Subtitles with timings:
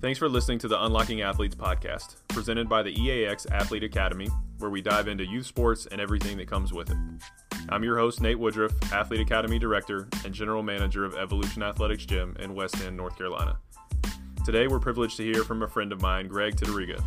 [0.00, 4.28] Thanks for listening to the Unlocking Athletes podcast, presented by the EAX Athlete Academy,
[4.58, 6.96] where we dive into youth sports and everything that comes with it.
[7.68, 12.34] I'm your host, Nate Woodruff, Athlete Academy Director and General Manager of Evolution Athletics Gym
[12.40, 13.58] in West End, North Carolina.
[14.42, 17.04] Today, we're privileged to hear from a friend of mine, Greg Titiriga.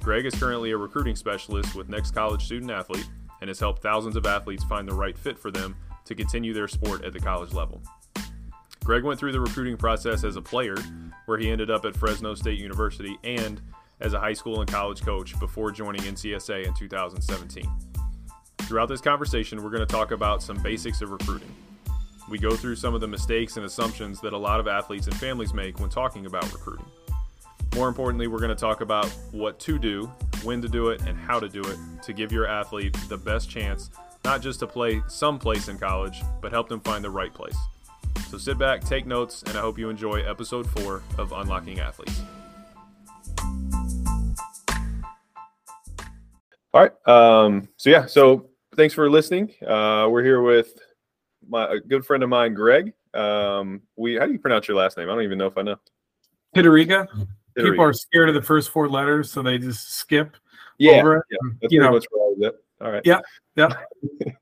[0.00, 3.08] Greg is currently a recruiting specialist with Next College Student Athlete
[3.40, 5.74] and has helped thousands of athletes find the right fit for them
[6.04, 7.82] to continue their sport at the college level.
[8.88, 10.74] Greg went through the recruiting process as a player,
[11.26, 13.60] where he ended up at Fresno State University, and
[14.00, 17.70] as a high school and college coach before joining NCSA in 2017.
[18.60, 21.54] Throughout this conversation, we're going to talk about some basics of recruiting.
[22.30, 25.14] We go through some of the mistakes and assumptions that a lot of athletes and
[25.16, 26.86] families make when talking about recruiting.
[27.74, 30.06] More importantly, we're going to talk about what to do,
[30.44, 33.50] when to do it, and how to do it to give your athlete the best
[33.50, 33.90] chance
[34.24, 37.56] not just to play some place in college, but help them find the right place.
[38.30, 42.20] So sit back, take notes, and I hope you enjoy episode four of Unlocking Athletes.
[46.74, 46.92] All right.
[47.08, 48.06] Um, so yeah.
[48.06, 49.54] So thanks for listening.
[49.66, 50.78] Uh, we're here with
[51.48, 52.92] my a good friend of mine, Greg.
[53.14, 55.08] Um, we how do you pronounce your last name?
[55.08, 55.76] I don't even know if I know.
[56.54, 57.06] Titiriga.
[57.56, 60.36] People are scared of the first four letters, so they just skip
[60.78, 61.24] yeah, over it.
[61.30, 62.54] Yeah, that's you pretty know, much what I was.
[62.80, 63.02] All right.
[63.04, 63.20] Yeah,
[63.56, 63.72] yeah.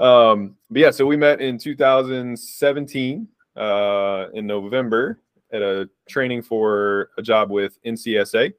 [0.00, 5.20] um, but yeah, so we met in 2017 uh, in November
[5.52, 8.52] at a training for a job with NCSA,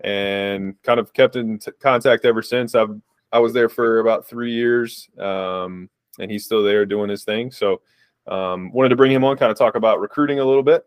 [0.00, 2.74] and kind of kept in t- contact ever since.
[2.74, 3.00] I've
[3.32, 7.50] I was there for about three years, um, and he's still there doing his thing.
[7.50, 7.80] So
[8.28, 10.84] um, wanted to bring him on, kind of talk about recruiting a little bit.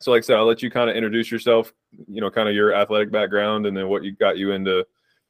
[0.00, 1.72] So, like I said, I'll let you kind of introduce yourself.
[2.08, 4.86] You know, kind of your athletic background, and then what you got you into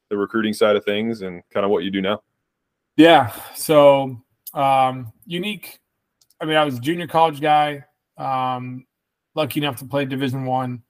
[0.09, 2.21] the recruiting side of things, and kind of what you do now.
[2.97, 3.33] Yeah.
[3.55, 4.21] So
[4.53, 5.79] um, unique.
[6.39, 7.85] I mean, I was a junior college guy.
[8.17, 8.85] Um,
[9.35, 10.83] lucky enough to play Division One,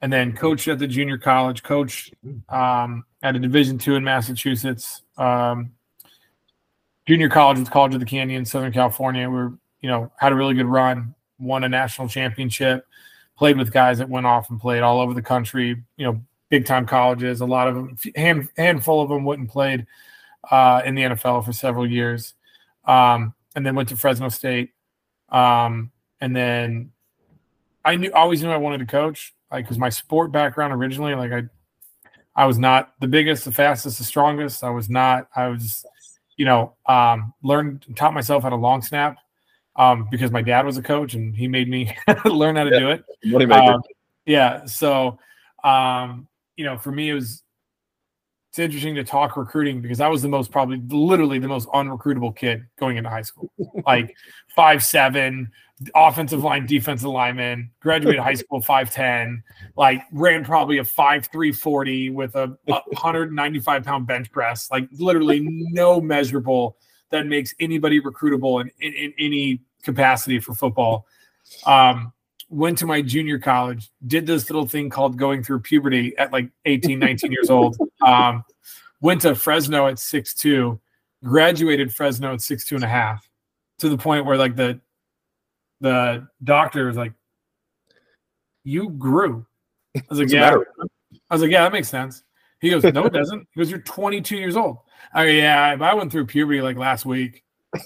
[0.00, 1.62] and then coached at the junior college.
[1.62, 2.14] Coached
[2.48, 5.02] um, at a Division Two in Massachusetts.
[5.18, 5.72] Um,
[7.06, 9.28] junior college was College of the Canyon, Southern California.
[9.28, 11.14] We were, you know, had a really good run.
[11.38, 12.86] Won a national championship.
[13.36, 15.82] Played with guys that went off and played all over the country.
[15.96, 17.40] You know, big time colleges.
[17.40, 19.86] A lot of them, hand, handful of them, and played
[20.50, 22.34] uh, in the NFL for several years,
[22.84, 24.70] um, and then went to Fresno State.
[25.28, 25.90] Um,
[26.20, 26.92] and then
[27.84, 31.32] I knew, always knew I wanted to coach, like because my sport background originally, like
[31.32, 31.42] I,
[32.36, 34.64] I was not the biggest, the fastest, the strongest.
[34.64, 35.28] I was not.
[35.36, 35.84] I was,
[36.36, 39.18] you know, um, learned, taught myself how to long snap
[39.76, 42.78] um, because my dad was a coach and he made me learn how to Yeah.
[42.78, 43.04] do it.
[43.24, 43.74] Moneymaker.
[43.74, 43.82] Um,
[44.26, 44.64] yeah.
[44.66, 45.18] So,
[45.62, 47.43] um, you know, for me, it was
[48.54, 52.36] it's interesting to talk recruiting because I was the most probably literally the most unrecruitable
[52.36, 53.50] kid going into high school.
[53.84, 54.14] like
[54.54, 55.50] five seven,
[55.92, 59.42] offensive line, defensive lineman, graduated high school five ten,
[59.76, 65.40] like ran probably a five three forty with a 195 pound bench press, like literally
[65.42, 66.76] no measurable
[67.10, 71.06] that makes anybody recruitable in, in, in any capacity for football.
[71.66, 72.12] Um,
[72.54, 76.48] went to my junior college, did this little thing called going through puberty at like
[76.64, 77.76] 18, 19 years old.
[78.04, 78.44] Um,
[79.00, 80.78] went to Fresno at six two,
[81.24, 83.26] graduated Fresno at six two and a half,
[83.78, 84.78] to the point where like the
[85.80, 87.14] the doctor was like,
[88.62, 89.46] You grew.
[89.96, 90.56] I was like, Yeah.
[91.30, 92.24] I was like, Yeah, that makes sense.
[92.60, 93.48] He goes, No, it doesn't.
[93.54, 94.80] He goes, You're 22 years old.
[95.14, 97.42] I go, Yeah, if I went through puberty like last week.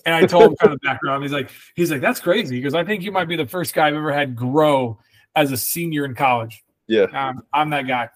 [0.06, 1.22] And I told him kind of background.
[1.22, 2.56] He's like, he's like, that's crazy.
[2.56, 4.98] He goes, I think you might be the first guy I've ever had grow
[5.34, 6.62] as a senior in college.
[6.86, 7.04] Yeah.
[7.04, 8.08] Um, I'm that guy,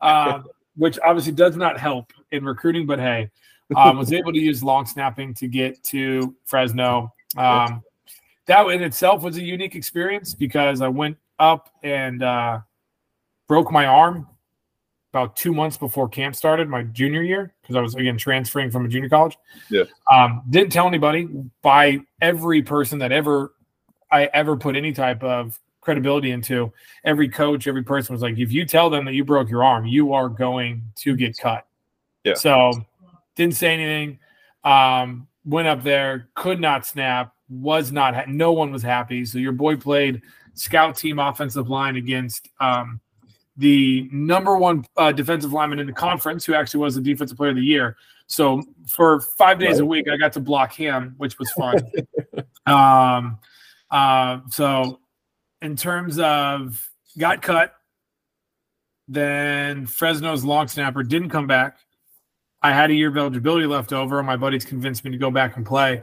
[0.00, 0.46] um,
[0.76, 2.86] which obviously does not help in recruiting.
[2.86, 3.30] But hey,
[3.76, 7.12] um, was able to use long snapping to get to Fresno.
[7.36, 7.82] Um,
[8.46, 12.60] that in itself was a unique experience because I went up and uh,
[13.46, 14.26] broke my arm
[15.12, 18.84] about two months before camp started, my junior year, because I was again transferring from
[18.84, 19.36] a junior college.
[19.68, 19.84] Yeah.
[20.10, 21.28] Um, didn't tell anybody.
[21.62, 23.52] By every person that ever
[24.10, 26.72] I ever put any type of credibility into,
[27.04, 29.86] every coach, every person was like, if you tell them that you broke your arm,
[29.86, 31.66] you are going to get cut.
[32.24, 32.34] Yeah.
[32.34, 32.72] So
[33.34, 34.18] didn't say anything.
[34.62, 39.24] Um, went up there, could not snap, was not, ha- no one was happy.
[39.24, 40.20] So your boy played
[40.54, 43.00] scout team offensive line against um,
[43.60, 47.50] the number one uh, defensive lineman in the conference, who actually was the defensive player
[47.50, 47.94] of the year.
[48.26, 51.78] So for five days a week, I got to block him, which was fun.
[52.66, 53.38] um,
[53.90, 55.00] uh, so
[55.60, 57.74] in terms of got cut,
[59.08, 61.76] then Fresno's long snapper didn't come back.
[62.62, 65.30] I had a year of eligibility left over, and my buddies convinced me to go
[65.30, 66.00] back and play.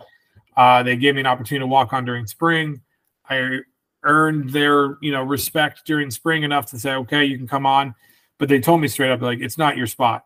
[0.55, 2.81] Uh, they gave me an opportunity to walk on during spring.
[3.27, 3.61] I
[4.07, 7.93] earned their you know respect during spring enough to say, okay, you can come on.
[8.39, 10.25] But they told me straight up, like, it's not your spot.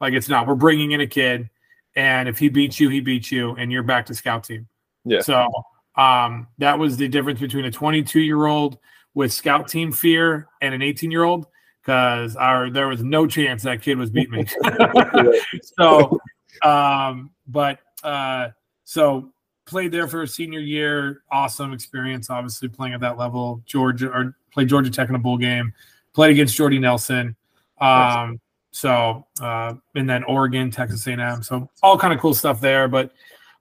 [0.00, 0.46] Like, it's not.
[0.46, 1.50] We're bringing in a kid,
[1.94, 4.68] and if he beats you, he beats you, and you're back to scout team.
[5.04, 5.20] Yeah.
[5.20, 5.48] So
[5.96, 8.78] um, that was the difference between a 22 year old
[9.14, 11.46] with scout team fear and an 18 year old
[11.80, 14.46] because our there was no chance that kid was beating me.
[15.78, 16.18] so,
[16.62, 18.48] um, but uh,
[18.84, 19.32] so
[19.66, 21.22] played there for a senior year.
[21.30, 23.62] Awesome experience, obviously playing at that level.
[23.66, 25.72] Georgia or played Georgia Tech in a bowl game.
[26.14, 27.36] Played against Jordy Nelson.
[27.78, 28.40] Um,
[28.70, 31.42] so uh, and then Oregon, Texas A&M.
[31.42, 32.88] So all kind of cool stuff there.
[32.88, 33.12] But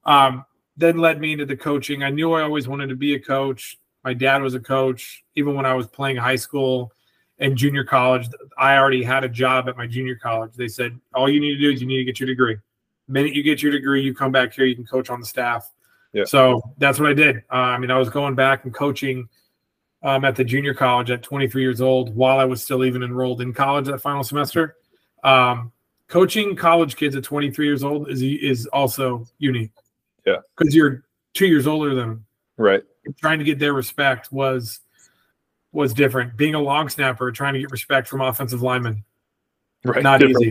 [0.06, 0.46] um,
[0.78, 2.04] then led me into the coaching.
[2.04, 3.78] I knew I always wanted to be a coach.
[4.04, 5.24] My dad was a coach.
[5.36, 6.94] Even when I was playing high school
[7.40, 10.54] and junior college, I already had a job at my junior college.
[10.54, 12.56] They said all you need to do is you need to get your degree.
[13.08, 15.26] The minute you get your degree, you come back here, you can coach on the
[15.26, 15.72] staff.
[16.16, 16.24] Yeah.
[16.26, 17.38] So that's what I did.
[17.52, 19.28] Uh, I mean, I was going back and coaching
[20.02, 23.42] um, at the junior college at 23 years old while I was still even enrolled
[23.42, 24.78] in college that final semester.
[25.26, 25.74] Um,
[26.08, 29.72] coaching college kids at 23 years old is is also unique.
[30.26, 30.38] Yeah.
[30.58, 31.04] Because you're
[31.34, 32.26] two years older than them.
[32.58, 32.84] Right.
[33.20, 34.80] Trying to get their respect was
[35.74, 36.38] was different.
[36.38, 39.04] Being a long snapper, trying to get respect from offensive linemen,
[39.84, 40.02] Right.
[40.02, 40.46] not Different.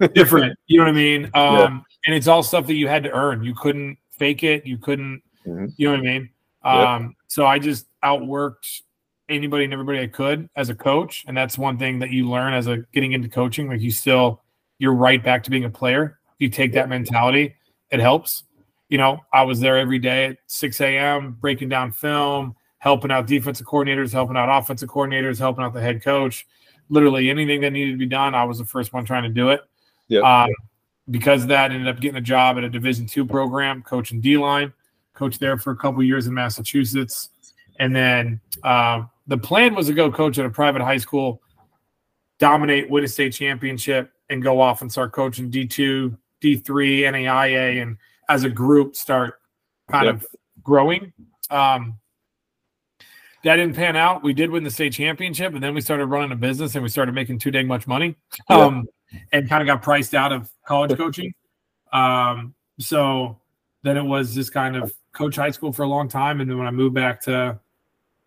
[0.00, 0.08] easy.
[0.14, 0.56] different.
[0.68, 1.30] You know what I mean?
[1.34, 3.42] Um, and it's all stuff that you had to earn.
[3.42, 4.66] You couldn't fake it.
[4.66, 5.22] You couldn't.
[5.46, 5.72] Mhm.
[5.76, 6.30] You know what I mean?
[6.64, 8.82] Um, so I just outworked
[9.28, 12.52] anybody and everybody I could as a coach, and that's one thing that you learn
[12.52, 13.68] as a getting into coaching.
[13.68, 14.42] Like you still,
[14.78, 16.18] you're right back to being a player.
[16.38, 17.54] You take that mentality,
[17.90, 18.44] it helps.
[18.88, 21.36] You know, I was there every day at 6 a.m.
[21.40, 26.02] breaking down film, helping out defensive coordinators, helping out offensive coordinators, helping out the head
[26.02, 26.46] coach.
[26.88, 29.50] Literally anything that needed to be done, I was the first one trying to do
[29.50, 29.60] it.
[30.08, 30.20] Yeah.
[30.20, 30.50] Um,
[31.10, 34.36] because of that, ended up getting a job at a Division two program, coaching D
[34.36, 34.72] line.
[35.14, 37.30] Coached there for a couple years in Massachusetts,
[37.80, 41.42] and then uh, the plan was to go coach at a private high school,
[42.38, 47.02] dominate, win a state championship, and go off and start coaching D two, D three,
[47.02, 47.96] NAIA, and
[48.28, 49.40] as a group start
[49.90, 50.12] kind Yeah.
[50.12, 50.26] of
[50.62, 51.12] growing.
[51.50, 51.98] Um,
[53.42, 54.22] that didn't pan out.
[54.22, 56.88] We did win the state championship, and then we started running a business and we
[56.90, 58.16] started making too dang much money.
[58.48, 58.86] Um,
[59.32, 61.32] and kind of got priced out of college coaching.
[61.92, 63.40] Um, so
[63.82, 66.40] then it was just kind of coach high school for a long time.
[66.40, 67.58] And then when I moved back to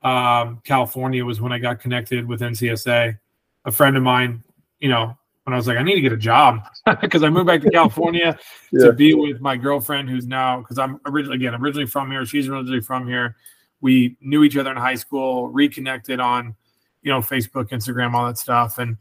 [0.04, 3.18] um, California was when I got connected with NCSA.
[3.66, 4.44] A friend of mine,
[4.80, 6.63] you know, when I was like, I need to get a job
[7.01, 8.38] because I moved back to California
[8.72, 8.86] Yeah.
[8.86, 12.25] to be with my girlfriend who's now because I'm originally again originally from here.
[12.25, 13.36] She's originally from here.
[13.81, 16.56] We knew each other in high school, reconnected on,
[17.01, 18.77] you know, Facebook, Instagram, all that stuff.
[18.77, 18.98] And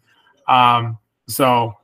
[0.49, 0.99] um,
[1.31, 1.75] so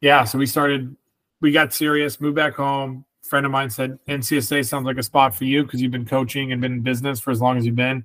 [0.00, 0.94] yeah, so we started
[1.40, 3.04] we got serious, moved back home.
[3.22, 6.52] Friend of mine said NCSA sounds like a spot for you because you've been coaching
[6.52, 8.04] and been in business for as long as you've been.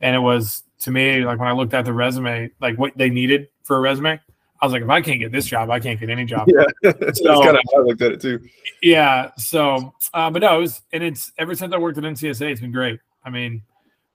[0.00, 3.10] And it was to me like when I looked at the resume, like what they
[3.10, 4.20] needed for a resume,
[4.60, 6.48] I was like, if I can't get this job, I can't get any job.
[6.82, 6.92] Yeah.
[6.92, 8.40] That's So- kind of how I looked at it too.
[8.82, 9.30] Yeah.
[9.36, 12.60] So, uh, but no, it was, and it's ever since I worked at NCSA, it's
[12.60, 13.00] been great.
[13.24, 13.62] I mean,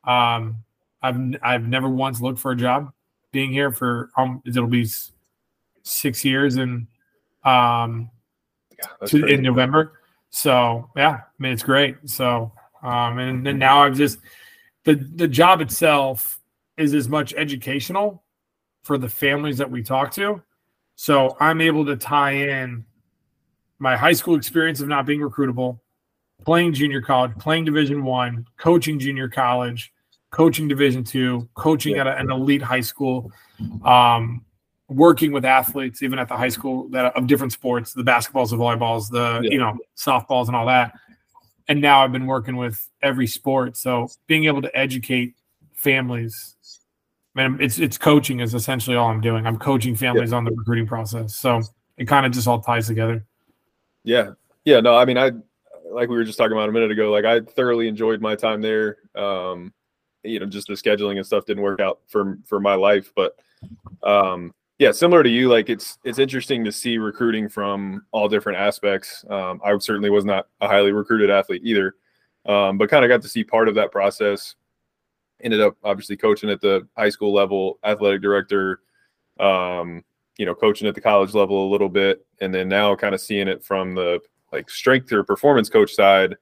[0.05, 0.57] um,
[1.01, 2.91] I've I've never once looked for a job.
[3.31, 4.87] Being here for um, it'll be
[5.83, 6.87] six years in
[7.43, 8.09] um
[8.77, 9.99] Yeah, to, in November.
[10.29, 11.97] So yeah, I mean it's great.
[12.05, 14.19] So um, and then now I've just
[14.83, 16.39] the the job itself
[16.77, 18.23] is as much educational
[18.83, 20.41] for the families that we talk to.
[20.95, 22.85] So I'm able to tie in
[23.79, 25.79] my high school experience of not being recruitable,
[26.45, 29.93] playing junior college, playing Division One, coaching junior college,
[30.31, 33.31] coaching Division Two, coaching at a, an elite high school,
[33.83, 34.43] um,
[34.89, 38.57] working with athletes even at the high school that of different sports, the basketballs, the
[38.57, 39.51] volleyballs, the Yeah.
[39.51, 40.93] you know softballs, and all that.
[41.67, 45.35] And now I've been working with every sport, so being able to educate
[45.73, 46.55] families.
[47.35, 49.45] Man, it's it's coaching is essentially all I'm doing.
[49.45, 51.61] I'm coaching families on the recruiting process, so
[51.97, 53.23] it kind of just all ties together.
[54.03, 54.31] Yeah.
[54.65, 54.79] Yeah.
[54.79, 55.31] No, I mean, I,
[55.91, 58.61] like we were just talking about a minute ago, like I thoroughly enjoyed my time
[58.61, 58.97] there.
[59.15, 59.73] Um,
[60.23, 63.35] you know, just the scheduling and stuff didn't work out for, for my life, but,
[64.03, 68.57] um, yeah, similar to you, like it's, it's interesting to see recruiting from all different
[68.57, 69.23] aspects.
[69.29, 71.95] Um, I certainly was not a highly recruited athlete either.
[72.45, 74.55] Um, but kind of got to see part of that process.
[75.41, 78.79] Ended up obviously coaching at the high school level, athletic director,
[79.39, 80.03] um,
[80.37, 83.21] you know, coaching at the college level a little bit, and then now kind of
[83.21, 84.19] seeing it from the
[84.53, 86.35] like strength or performance coach side.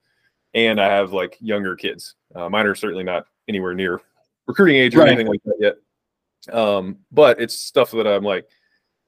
[0.53, 2.15] And I have like younger kids.
[2.35, 3.99] Uh, mine are certainly not anywhere near
[4.45, 5.09] recruiting age or Right.
[5.09, 5.75] anything like that yet.
[6.51, 8.47] Um, but it's stuff that I'm like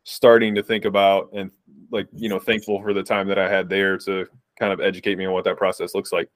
[0.04, 1.52] starting to think about and
[1.92, 5.18] like, you know, thankful for the time that I had there to kind of educate
[5.18, 6.30] me on what that process looks like.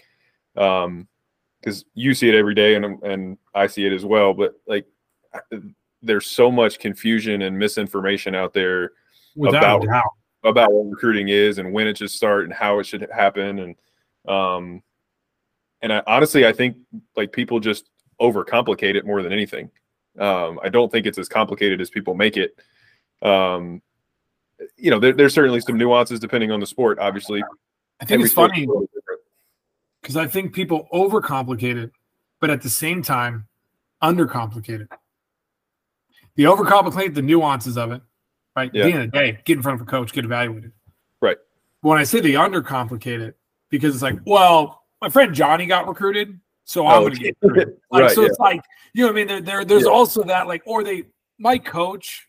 [0.55, 1.07] Um,
[1.59, 4.33] because you see it every day and and I see it as well.
[4.33, 4.85] But like,
[6.01, 8.91] there's so much confusion and misinformation out there
[9.35, 10.03] Without about
[10.43, 13.75] about what recruiting is and when it should start and how it should happen and
[14.27, 14.83] um
[15.81, 16.77] and I honestly I think
[17.15, 17.89] like people just
[18.21, 19.71] overcomplicate it more than anything.
[20.19, 22.55] Um, I don't think it's as complicated as people make it.
[23.21, 23.81] Um,
[24.77, 26.99] you know, there, there's certainly some nuances depending on the sport.
[26.99, 27.43] Obviously,
[27.99, 28.67] I think it's funny
[30.01, 31.91] because I think people overcomplicate it,
[32.39, 33.47] but at the same time,
[34.01, 34.89] undercomplicate it.
[36.35, 38.01] The overcomplicate the nuances of it,
[38.55, 38.69] right?
[38.73, 38.83] Yeah.
[38.83, 40.71] At the end of the day, get in front of a coach, get evaluated.
[41.21, 41.37] Right.
[41.81, 43.37] When I say they undercomplicate it,
[43.69, 47.77] because it's like, well, my friend Johnny got recruited, so I'm oh, gonna get recruited.
[47.91, 48.27] Like, right, so yeah.
[48.27, 48.61] it's like,
[48.93, 49.27] you know what I mean?
[49.27, 49.89] There, there there's yeah.
[49.89, 51.03] also that, like, or they
[51.39, 52.27] my coach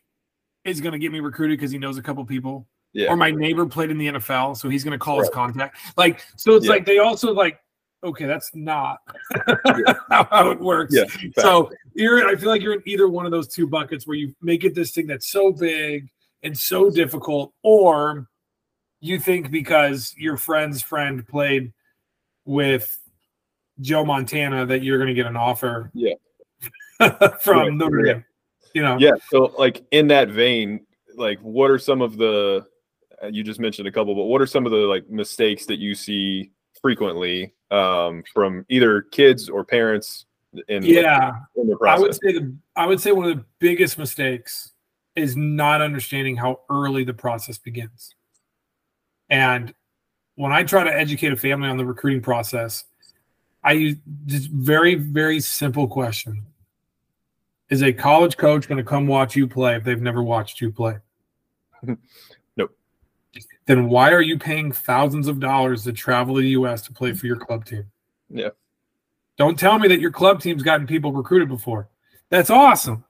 [0.63, 2.67] is gonna get me recruited because he knows a couple people.
[2.93, 3.11] Yeah.
[3.11, 5.25] Or my neighbor played in the NFL, so he's going to call right.
[5.25, 5.77] his contact.
[5.97, 7.59] Like, so it's like they also like
[8.05, 8.99] okay, that's not
[10.09, 10.95] how it works.
[10.95, 11.05] Yeah,
[11.39, 14.33] so you're, I feel like you're in either one of those two buckets where you
[14.41, 16.07] make it this thing that's so big
[16.43, 18.27] and so difficult, or
[19.01, 21.73] you think because your friend's friend played
[22.45, 22.97] with
[23.81, 25.91] Joe Montana that you're going to get an offer.
[25.93, 26.13] Yeah.
[27.41, 27.73] from right.
[27.73, 28.25] Notre Dame.
[28.73, 28.97] You know.
[28.99, 29.11] Yeah.
[29.29, 32.65] So, like in that vein, like what are some of the
[33.31, 35.95] you just mentioned a couple, but what are some of the like mistakes that you
[35.95, 36.51] see
[36.81, 40.25] frequently um, from either kids or parents
[40.67, 41.99] in yeah in the process.
[41.99, 44.71] I would say the I would say one of the biggest mistakes
[45.15, 48.13] is not understanding how early the process begins.
[49.29, 49.73] And
[50.35, 52.83] when I try to educate a family on the recruiting process,
[53.65, 56.45] I use just very very simple question:
[57.69, 60.71] Is a college coach going to come watch you play if they've never watched you
[60.71, 60.97] play?
[62.55, 62.71] Nope.
[63.65, 66.83] Then why are you paying thousands of dollars to travel to the U.S.
[66.83, 67.85] to play for your club team?
[68.29, 68.49] Yeah.
[69.37, 71.89] Don't tell me that your club team's gotten people recruited before.
[72.29, 73.03] That's awesome.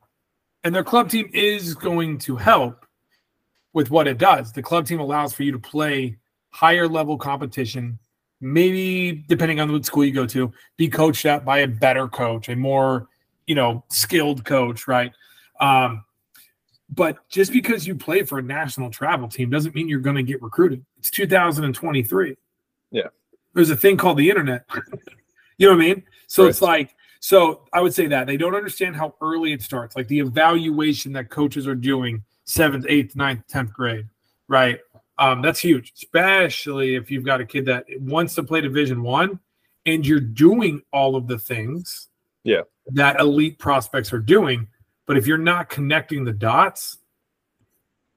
[0.63, 2.85] And their club team is going to help
[3.73, 4.51] with what it does.
[4.51, 6.17] The club team allows for you to play
[6.49, 7.99] higher level competition,
[8.41, 12.49] maybe depending on what school you go to, be coached at by a better coach,
[12.49, 13.07] a more,
[13.47, 15.11] you know, skilled coach, right?
[15.59, 16.03] Um,
[16.89, 20.23] but just because you play for a national travel team doesn't mean you're going to
[20.23, 20.85] get recruited.
[20.97, 22.35] It's 2023.
[22.91, 23.03] Yeah.
[23.53, 24.65] There's a thing called the internet.
[25.57, 26.03] you know what I mean?
[26.27, 26.49] So right.
[26.49, 30.07] it's like, so I would say that they don't understand how early it starts, like
[30.07, 34.07] the evaluation that coaches are doing seventh, eighth, ninth, tenth grade,
[34.47, 34.79] right?
[35.17, 39.39] Um, that's huge, especially if you've got a kid that wants to play Division One,
[39.85, 42.09] and you're doing all of the things,
[42.43, 44.67] yeah, that elite prospects are doing
[45.05, 46.97] but if you're not connecting the dots,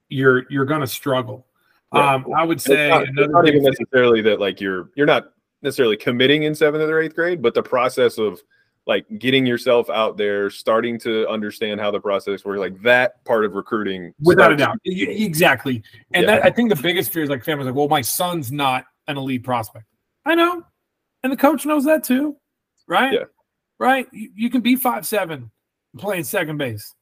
[0.09, 1.47] you're you're going to struggle.
[1.93, 2.15] Right.
[2.15, 5.33] Um, I would say it's not, it's not even necessarily that like you're you're not
[5.63, 8.41] necessarily committing in seventh or eighth grade, but the process of
[8.89, 13.45] like getting yourself out there, starting to understand how the process works, like that part
[13.45, 14.13] of recruiting.
[14.21, 15.83] Without starts- a doubt, exactly.
[16.13, 16.37] And yeah.
[16.37, 19.19] that, I think the biggest fear is like families like, well, my son's not an
[19.19, 19.85] elite prospect.
[20.25, 20.65] I know,
[21.23, 22.37] and the coach knows that too,
[22.89, 23.13] right?
[23.13, 23.25] Yeah.
[23.79, 24.09] Right.
[24.11, 25.51] You, you can be five seven,
[25.99, 26.95] playing second base.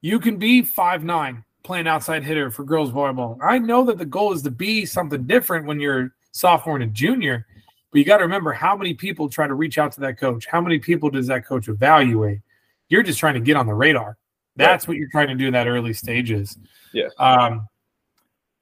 [0.00, 3.36] You can be five nine playing outside hitter for girls volleyball.
[3.42, 6.86] I know that the goal is to be something different when you're sophomore and a
[6.86, 7.46] junior,
[7.90, 10.46] but you got to remember how many people try to reach out to that coach.
[10.46, 12.40] How many people does that coach evaluate?
[12.88, 14.18] You're just trying to get on the radar.
[14.56, 14.88] That's right.
[14.88, 16.58] what you're trying to do in that early stages.
[16.92, 17.08] Yeah.
[17.18, 17.68] Um,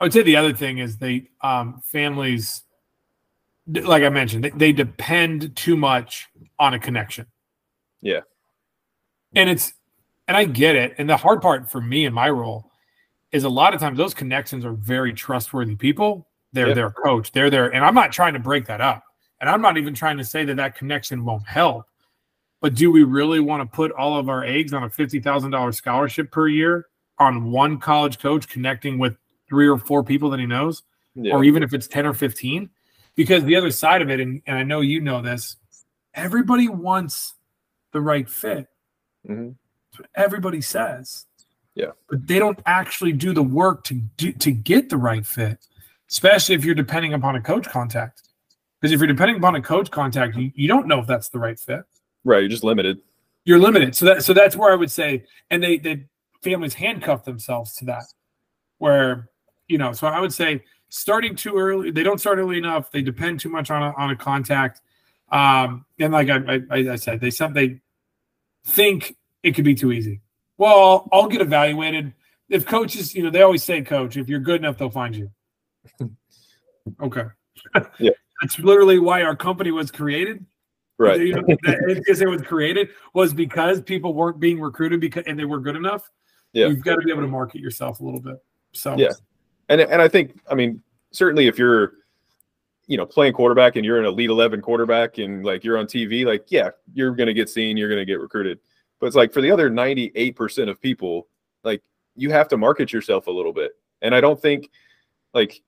[0.01, 2.63] I would say the other thing is they um, families,
[3.67, 6.29] like I mentioned, they, they depend too much
[6.59, 7.27] on a connection.
[8.03, 8.21] Yeah
[9.37, 9.73] and it's
[10.27, 10.97] and I get it.
[10.99, 12.73] And the hard part for me in my role
[13.31, 16.27] is a lot of times those connections are very trustworthy people.
[16.53, 17.33] They're their coach.
[17.33, 19.05] They're there, and I'm not trying to break that up.
[19.41, 21.87] And I'm not even trying to say that that connection won't help.
[22.61, 25.51] But do we really want to put all of our eggs on a fifty thousand
[25.51, 26.87] dollars scholarship per year
[27.19, 29.17] on one college coach connecting with
[29.49, 30.83] three or four people that he knows,
[31.15, 31.33] yeah.
[31.33, 32.71] or even if it's ten or fifteen?
[33.15, 35.57] Because the other side of it, and, and I know you know this,
[36.15, 37.35] everybody wants
[37.93, 38.69] the right fit.
[39.29, 40.03] Mm-hmm.
[40.15, 41.27] everybody says.
[41.75, 41.91] Yeah.
[42.09, 45.59] But they don't actually do the work to do, to get the right fit,
[46.11, 48.23] especially if you're depending upon a coach contact.
[48.81, 51.39] Because if you're depending upon a coach contact, you, you don't know if that's the
[51.39, 51.81] right fit.
[52.25, 52.41] Right.
[52.41, 52.99] You're just limited.
[53.45, 53.95] You're limited.
[53.95, 56.05] So that so that's where I would say, and they the
[56.43, 58.05] families handcuff themselves to that.
[58.79, 59.31] Where,
[59.69, 62.91] you know, so I would say starting too early, they don't start early enough.
[62.91, 64.81] They depend too much on a, on a contact.
[65.31, 67.81] Um, and like I, I, I said, they they
[68.65, 70.21] think it could be too easy.
[70.59, 72.13] Well, I'll get evaluated.
[72.49, 75.31] If coaches, you know, they always say, coach, if you're good enough, they'll find you.
[77.03, 77.25] okay.
[77.99, 78.11] Yeah.
[78.41, 80.45] That's literally why our company was created.
[80.99, 81.21] Right.
[81.21, 85.45] You know, because it was created was because people weren't being recruited because and they
[85.45, 86.11] were good enough.
[86.53, 86.69] Yeah.
[86.69, 88.43] You've got to be able to market yourself a little bit.
[88.73, 89.13] So Yeah.
[89.69, 91.95] And and I think I mean certainly if you're
[92.87, 96.25] you know playing quarterback and you're an elite 11 quarterback and like you're on TV
[96.25, 98.61] like yeah you're going to get seen you're going to get recruited
[99.01, 101.27] but it's like for the other 98% of people
[101.65, 101.83] like
[102.15, 104.71] you have to market yourself a little bit and I don't think
[105.35, 105.61] like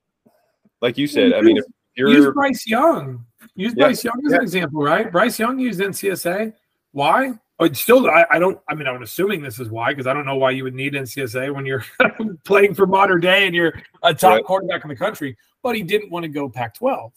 [0.81, 1.65] like you said I mean if
[2.07, 3.25] use you're Bryce Young.
[3.55, 4.37] Use Yeah, Bryce Young as yeah.
[4.37, 5.11] an example, right?
[5.11, 6.53] Bryce Young used NCSA.
[6.91, 7.33] Why?
[7.59, 8.57] Oh, it's still, I, I don't.
[8.69, 10.93] I mean, I'm assuming this is why because I don't know why you would need
[10.93, 11.83] NCSA when you're
[12.45, 14.45] playing for Mater Dei and you're a top Right.
[14.45, 15.35] quarterback in the country.
[15.61, 17.11] But he didn't want to go Pac-12.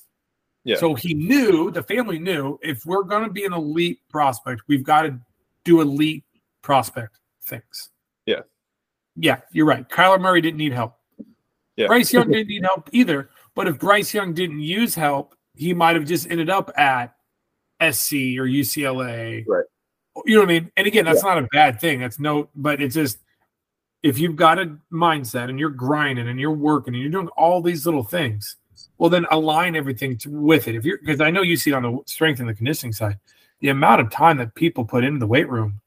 [0.65, 0.77] Yeah.
[0.77, 4.83] So he knew the family knew if we're going to be an elite prospect, we've
[4.83, 5.17] got to
[5.65, 6.25] do elite
[6.63, 7.91] prospect things.
[8.27, 8.41] Yeah.
[9.17, 9.89] Yeah, you're right.
[9.89, 10.97] Kyler Murray didn't need help.
[11.77, 11.87] Yeah.
[11.87, 13.31] Bryce Young didn't need help either.
[13.55, 17.15] But if Bryce Young didn't use help, he might have just ended up at
[17.81, 19.45] SC or UCLA.
[19.47, 19.65] Right.
[20.27, 20.73] You know what I mean?
[20.77, 22.01] And again, that's not a bad thing.
[22.01, 23.19] That's no, but it's just
[24.03, 27.63] if you've got a mindset and you're grinding and you're working and you're doing all
[27.63, 28.57] these little things,
[28.99, 30.75] well, then align everything to, with it.
[30.75, 33.19] If you're because I know you see it on the strength and the conditioning side,
[33.61, 35.81] the amount of time that people put into the weight room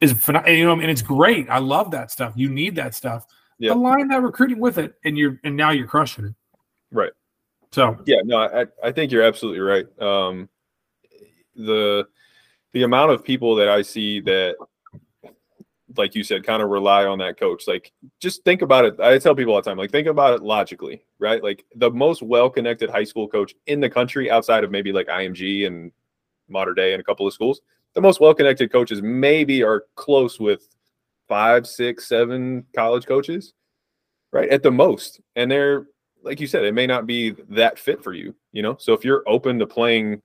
[0.00, 0.54] is phenomenal.
[0.54, 1.48] You know, and it's great.
[1.48, 2.34] I love that stuff.
[2.36, 3.26] You need that stuff.
[3.70, 6.34] Align that recruiting with it, and you're and now you're crushing it.
[6.90, 7.12] Right.
[7.70, 9.86] So Yeah, no, I, I think you're absolutely right.
[10.00, 10.48] Um,
[11.56, 12.06] the
[12.72, 14.56] the amount of people that I see that,
[15.96, 17.68] like you said, kind of rely on that coach.
[17.68, 18.98] Like, just think about it.
[19.00, 21.42] I tell people all the time, like, think about it logically, right?
[21.42, 25.08] Like, the most well connected high school coach in the country, outside of maybe like
[25.08, 25.92] IMG and
[26.48, 27.60] Mater Dei and a couple of schools,
[27.94, 30.68] the most well connected coaches maybe are close with
[31.32, 33.54] five, six, seven college coaches,
[34.34, 34.50] right?
[34.50, 35.86] At the most, and they're
[36.22, 38.76] like you said, it may not be that fit for you, you know.
[38.78, 40.20] So if you're open to playing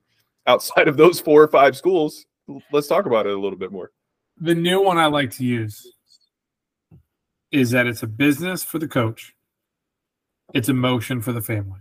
[0.47, 2.25] outside of those four or five schools,
[2.73, 3.91] let's talk about it a little bit more.
[4.37, 5.93] the new one I like to use
[7.53, 9.33] is that it's a business for the coach,
[10.53, 11.79] it's emotion for the family.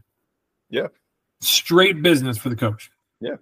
[0.71, 0.87] Yeah.
[1.41, 2.93] Straight business for the coach.
[3.21, 3.39] Yeah.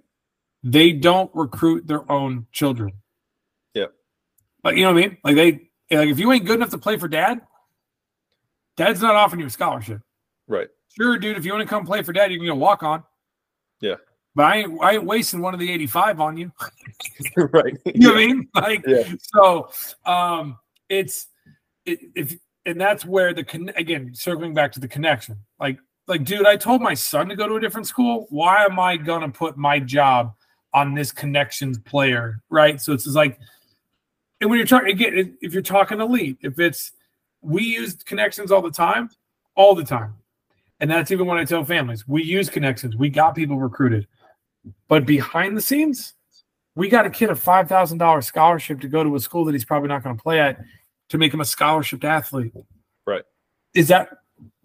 [0.63, 2.93] They don't recruit their own children.
[3.75, 3.89] Yeah.
[4.65, 5.19] Like you know what I mean?
[5.23, 7.41] Like they like if you ain't good enough to play for dad,
[8.77, 10.01] dad's not offering you a scholarship.
[10.47, 10.69] Right.
[10.97, 13.03] Sure, dude, if you want to come play for dad, you can go walk on.
[13.81, 13.97] Yeah.
[14.35, 16.53] But I ain't I ain't wasting one of the 85 on you.
[17.37, 17.77] right.
[17.85, 18.49] You know what I mean?
[18.55, 19.13] Like, Yeah.
[19.21, 19.71] so
[20.07, 21.29] um, it's
[21.87, 25.37] it, if and that's where the con- again circling back to the connection.
[25.61, 28.27] Like, like, dude, I told my son to go to a different school.
[28.31, 30.35] Why am I gonna put my job
[30.73, 32.41] on this connections player?
[32.51, 32.81] Right.
[32.81, 33.39] So it's just like,
[34.45, 36.93] and when you're talking again, if you're talking elite, if it's
[37.41, 39.09] we use connections all the time,
[39.55, 40.13] all the time.
[40.81, 42.95] And that's even when I tell families, we use connections.
[42.95, 44.07] We got people recruited.
[44.87, 46.13] But behind the scenes,
[46.75, 49.53] we got a kid a five thousand dollars scholarship to go to a school that
[49.53, 50.61] he's probably not going to play at
[51.09, 52.53] to make him a scholarship athlete.
[53.07, 53.25] Right.
[53.75, 54.11] Is that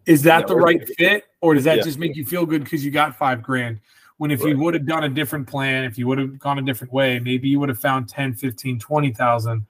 [0.06, 1.84] is that Yeah, the right fit, or does that Yeah.
[1.84, 3.80] just make you feel good because you got five grand?
[4.20, 6.62] When if you would have done a different plan, if you would have gone a
[6.62, 9.66] different way, maybe you would have found 10, 15, 20,000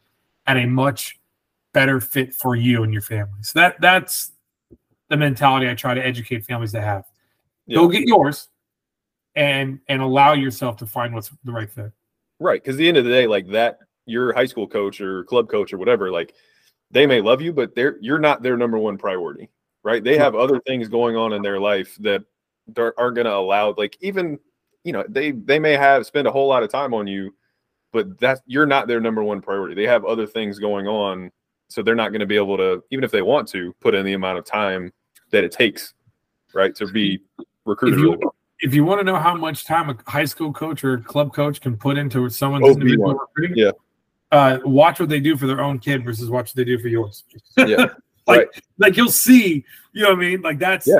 [0.47, 1.19] at a much
[1.71, 3.43] better fit for you and your family.
[3.43, 4.31] So that that's
[5.09, 7.05] the mentality I try to educate families to have.
[7.71, 8.49] Go get yours
[9.35, 11.91] and and allow yourself to find what's the right fit.
[12.39, 12.59] Right.
[12.59, 15.71] Because the end of the day, like that, your high school coach or club coach
[15.73, 16.33] or whatever, like
[16.89, 19.49] they may love you, but they're you're not their number one priority.
[19.83, 20.03] Right.
[20.03, 22.23] They have other things going on in their life that
[22.77, 23.73] aren't going to allow.
[23.77, 24.39] Like even
[24.84, 27.34] you know they they may have spend a whole lot of time on you,
[27.91, 29.75] but that you're not their number one priority.
[29.75, 31.32] They have other things going on,
[31.69, 34.05] so they're not going to be able to even if they want to put in
[34.05, 34.91] the amount of time
[35.32, 35.93] that it takes,
[36.53, 37.19] right, to be
[37.65, 37.99] recruited.
[37.99, 38.36] If you- really well.
[38.62, 41.62] If you want to know how much time a high school coach or club coach
[41.62, 43.19] can put into someone's Oh, individual B1.
[43.21, 43.71] recruiting, Yeah.
[44.34, 46.89] uh, watch what they do for their own kid versus watch what they do for
[46.89, 47.23] yours.
[47.55, 47.86] Yeah.
[48.27, 50.41] like, like you'll see, you know what I mean?
[50.41, 50.99] Like that's Yeah.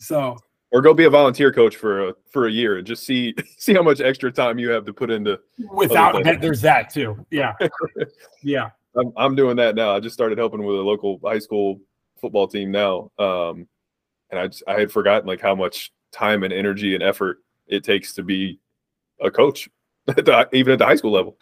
[0.00, 0.36] so
[0.72, 3.74] or go be a volunteer coach for a for a year and just see see
[3.74, 5.38] how much extra time you have to put into
[5.72, 7.24] without that, there's that too.
[7.30, 7.54] Yeah.
[8.42, 8.70] yeah.
[8.96, 11.80] I'm, I'm doing that now i just started helping with a local high school
[12.18, 13.68] football team now um
[14.30, 17.84] and i just, i had forgotten like how much time and energy and effort it
[17.84, 18.58] takes to be
[19.20, 19.68] a coach
[20.08, 21.36] at the, even at the high school level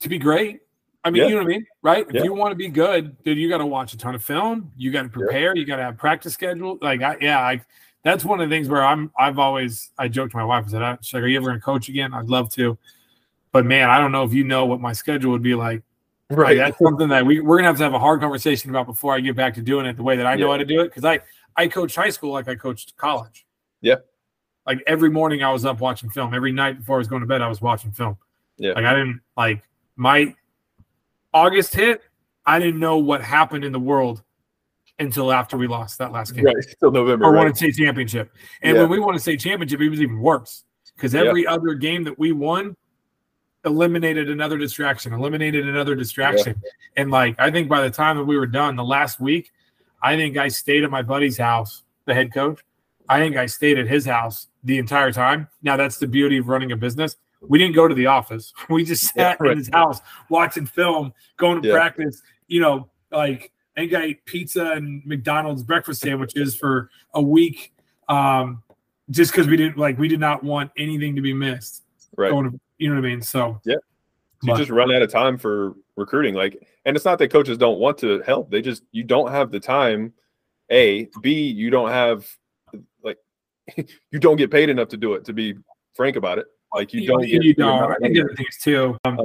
[0.00, 0.60] To be great.
[1.04, 1.28] I mean, Yeah.
[1.28, 1.66] you know what I mean?
[1.82, 2.06] Right?
[2.08, 2.22] If Yeah.
[2.24, 4.72] you want to be good, dude, you got to watch a ton of film.
[4.76, 5.54] You got to prepare.
[5.54, 6.78] You got to have practice schedule.
[6.80, 7.60] Like, I, yeah, I,
[8.06, 10.70] that's one of the things where I'm, I've always, I joked to my wife, I
[10.70, 12.14] said, I- like, are you ever going to coach again?
[12.14, 12.78] I'd love to.
[13.52, 15.82] But man, I don't know if you know what my schedule would be like.
[16.28, 18.86] Like, that's something that we, we're going to have to have a hard conversation about
[18.86, 20.52] before I get back to doing it the way that I know Yeah.
[20.52, 20.92] how to do it.
[20.92, 21.20] Cause I,
[21.56, 23.46] I coached high school like I coached college.
[23.80, 23.96] Yeah.
[24.66, 26.34] like every morning I was up watching film.
[26.34, 28.16] Every night before I was going to bed, I was watching film.
[28.58, 28.72] Yeah.
[28.72, 29.62] Like I didn't like
[29.94, 30.34] my
[31.32, 32.02] August hit.
[32.44, 34.22] I didn't know what happened in the world
[34.98, 36.56] until after we lost that last game Right.
[36.62, 37.26] Still November.
[37.26, 37.52] or won Right.
[37.52, 38.30] a state championship.
[38.62, 38.82] And Yeah.
[38.82, 41.22] when we won a state championship, it was even worse because Yeah.
[41.24, 42.76] every other game that we won
[43.64, 46.54] eliminated another distraction, eliminated another distraction.
[46.96, 49.50] And like, I think by the time that we were done the last week,
[50.02, 52.60] I think I stayed at my buddy's house, the head coach.
[53.08, 55.48] I think I stayed at his house the entire time.
[55.62, 57.16] Now, that's the beauty of running a business.
[57.40, 58.52] We didn't go to the office.
[58.70, 59.52] We just Yeah, sat right.
[59.52, 61.74] in his house watching film, going to Yeah.
[61.74, 67.20] practice, you know, like I think I ate pizza and McDonald's breakfast sandwiches for a
[67.20, 67.74] week,
[68.08, 68.62] um,
[69.10, 71.82] just because we didn't like we did not want anything to be missed.
[72.16, 72.30] Right.
[72.30, 73.20] To, you know what I mean?
[73.20, 73.74] So yeah,
[74.42, 76.34] you but- just run out of time for recruiting.
[76.34, 78.50] Like, and it's not that coaches don't want to help.
[78.50, 80.12] They just you don't have the time.
[80.70, 82.26] A, B, you don't have
[83.02, 83.18] like
[83.76, 85.24] you don't get paid enough to do it.
[85.26, 85.54] To be
[85.94, 87.22] frank about it, like you don't.
[87.28, 87.92] You, get- you don't.
[87.92, 88.96] I think the other things too.
[89.04, 89.20] Um,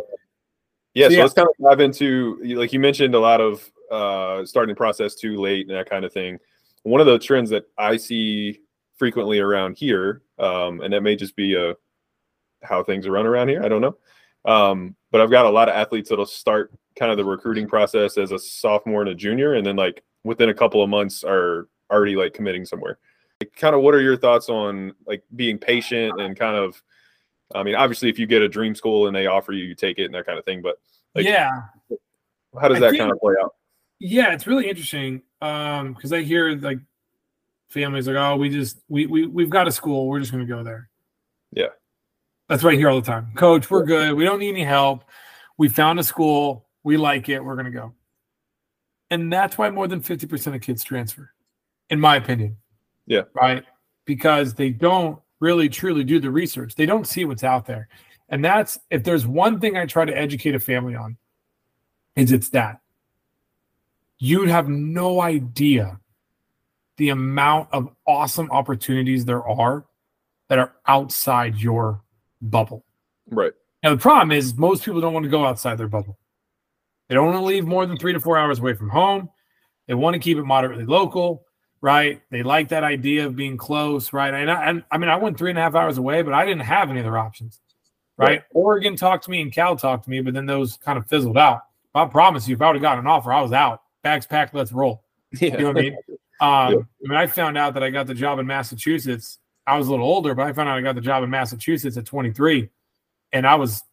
[0.93, 1.23] Yeah, So, so yeah.
[1.23, 5.15] let's kind of dive into like you mentioned a lot of uh, starting the process
[5.15, 6.39] too late and that kind of thing.
[6.84, 8.62] One of the trends that I see
[8.97, 11.75] frequently around here, um, and that may just be a
[12.63, 13.63] how things are run around here.
[13.63, 13.97] I don't know,
[14.45, 18.17] um, but I've got a lot of athletes that'll start kind of the recruiting process
[18.17, 21.67] as a sophomore and a junior, and then like within a couple of months are
[21.91, 22.97] already like committing somewhere.
[23.39, 26.82] Like, kind of, what are your thoughts on like being patient and kind of
[27.56, 29.98] I mean, obviously, if you get a dream school and they offer you, you take
[30.00, 30.62] it and that kind of thing.
[30.62, 30.80] But
[31.16, 31.50] like, yeah,
[32.60, 33.56] how does that think- kind of play out?
[34.00, 36.80] yeah, it's really interesting um, because I hear like
[37.70, 40.52] families like, oh, we just we we we've got a school, we're just going to
[40.52, 40.90] go there.
[41.52, 41.68] Yeah.
[42.50, 43.32] that's what I hear all the time.
[43.36, 44.14] Coach, we're good.
[44.14, 45.04] We don't need any help.
[45.58, 46.68] We found a school.
[46.84, 47.44] We like it.
[47.44, 47.94] We're going to go.
[49.12, 51.32] And that's why more than 50% of kids transfer,
[51.90, 52.58] in my opinion.
[53.06, 53.24] Yeah.
[53.34, 53.66] Right.
[54.06, 56.75] Because they don't really truly do the research.
[56.75, 57.89] They don't see what's out there.
[58.30, 61.17] And that's if there's one thing I try to educate a family on,
[62.15, 62.80] is it's that.
[64.19, 65.99] You'd have no idea
[66.97, 69.86] the amount of awesome opportunities there are
[70.47, 72.04] that are outside your
[72.41, 72.86] bubble.
[73.30, 73.54] Right.
[73.84, 76.19] Now, the problem is most people don't want to go outside their bubble.
[77.08, 79.30] They don't want to leave more than three to four hours away from home.
[79.88, 81.45] They want to keep it moderately local,
[81.82, 82.22] right?
[82.30, 84.34] They like that idea of being close, right?
[84.34, 86.46] And I, and, I mean, I went three and a half hours away, but I
[86.46, 87.60] didn't have any other options,
[88.17, 88.30] right?
[88.30, 88.44] Right.
[88.54, 91.38] Oregon talked to me and Cal talked to me, but then those kind of fizzled
[91.38, 91.63] out.
[91.94, 93.82] I promise you, if I would have gotten an offer, I was out.
[94.04, 95.04] Bags packed, let's roll.
[95.39, 95.52] Yeah.
[95.54, 95.98] You know what I mean?
[96.41, 99.91] Um, When I found out that I got the job in Massachusetts, I was a
[99.91, 102.67] little older, but I found out I got the job in Massachusetts at 23.
[103.32, 103.84] And I was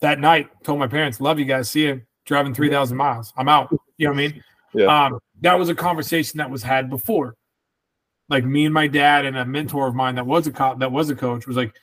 [0.00, 3.32] that night told my parents, Love you guys, see you driving 3,000 miles.
[3.36, 3.68] I'm out.
[3.96, 4.44] You know what I mean?
[4.74, 5.06] Yeah.
[5.06, 7.36] Um, that was a conversation that was had before.
[8.28, 10.90] Like me and my dad and a mentor of mine that was a co- that
[10.90, 11.74] was a coach was like,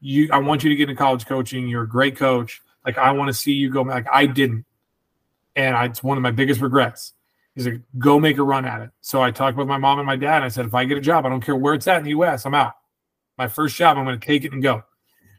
[0.00, 1.68] you I want you to get into college coaching.
[1.68, 2.60] You're a great coach.
[2.84, 3.82] Like I want to see you go.
[3.82, 4.64] Like I didn't.
[5.54, 7.12] And I, it's one of my biggest regrets.
[7.54, 8.90] He's like, go make a run at it.
[9.02, 10.36] So I talked with my mom and my dad.
[10.36, 12.04] And I said, if I get a job, I don't care where it's at in
[12.04, 12.72] the US, I'm out.
[13.36, 14.84] My first job, I'm going to take it and go.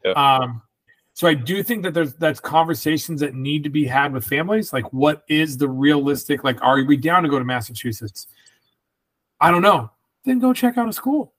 [0.06, 0.12] Yeah.
[0.12, 0.62] Um,
[1.14, 4.74] so I do think that there's that's conversations that need to be had with families.
[4.74, 6.44] Like, what is the realistic?
[6.44, 8.28] Like, are we down to go to Massachusetts?
[9.40, 9.92] I don't know.
[10.26, 11.34] Then go check out a school.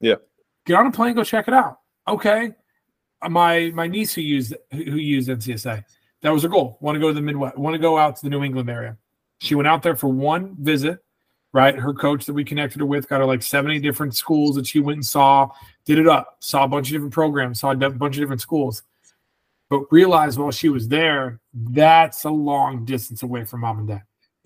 [0.00, 0.16] Yeah.
[0.64, 1.80] Get on a plane, go check it out.
[2.08, 2.52] Okay.
[3.20, 5.84] Uh, My my niece who used who who used NCSA,
[6.22, 6.78] that was her goal.
[6.80, 8.96] Want to go to the Midwest, want to go out to the New England area.
[9.40, 11.00] She went out there for one visit,
[11.52, 11.74] right?
[11.76, 14.78] Her coach that we connected her with got her like 70 different schools that she
[14.78, 15.50] went and saw,
[15.84, 18.84] did it up, saw a bunch of different programs, saw a bunch of different schools,
[19.72, 24.02] but realized while she was there, that's a long distance away from mom and dad.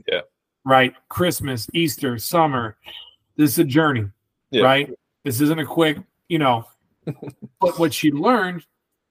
[0.06, 0.20] Yeah.
[0.64, 0.94] Right.
[1.08, 2.76] Christmas, Easter, summer.
[3.36, 4.06] This is a journey,
[4.52, 4.62] Yeah.
[4.62, 4.90] right?
[5.24, 6.66] This isn't a quick, you know.
[7.60, 8.64] but what she learned,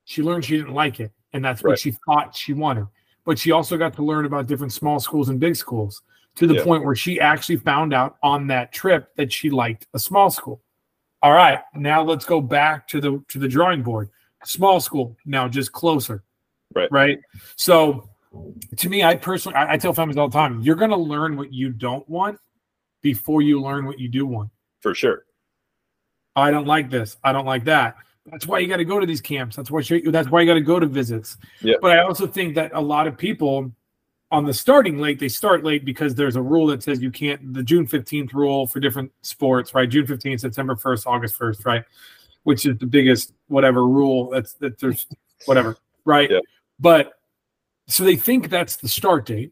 [0.06, 1.12] she learned she didn't like it.
[1.34, 1.80] And that's what Right.
[1.80, 2.88] she thought she wanted
[3.26, 6.04] but she also got to learn about different small schools and big schools
[6.36, 6.64] to the Yeah.
[6.64, 10.62] point where she actually found out on that trip that she liked a small school.
[11.22, 14.10] All right, now let's go back to the to the drawing board.
[14.46, 16.24] Small school now just closer.
[16.74, 16.92] Right.
[16.92, 17.20] Right.
[17.56, 18.10] So
[18.78, 21.54] to me, I personally I, I tell families all the time, you're gonna learn what
[21.54, 22.40] you don't want
[23.02, 24.50] before you learn what you do want.
[24.82, 25.26] For sure.
[26.36, 27.18] I don't like this.
[27.24, 27.96] I don't like that.
[28.26, 29.56] That's why you got to go to these camps.
[29.56, 31.38] That's why you, that's why you got to go to visits.
[31.62, 31.76] Yeah.
[31.82, 33.72] But I also think that a lot of people
[34.32, 37.54] on the starting late, they start late because there's a rule that says you can't
[37.54, 39.88] the June 15th rule for different sports, right?
[39.88, 41.84] June 15th, September 1st, August 1st, right?
[42.46, 45.06] Which is the biggest whatever rule that's that there's
[45.46, 46.32] whatever, right?
[46.32, 46.40] Yeah.
[46.80, 47.12] But
[47.88, 49.52] so they think that's the start date.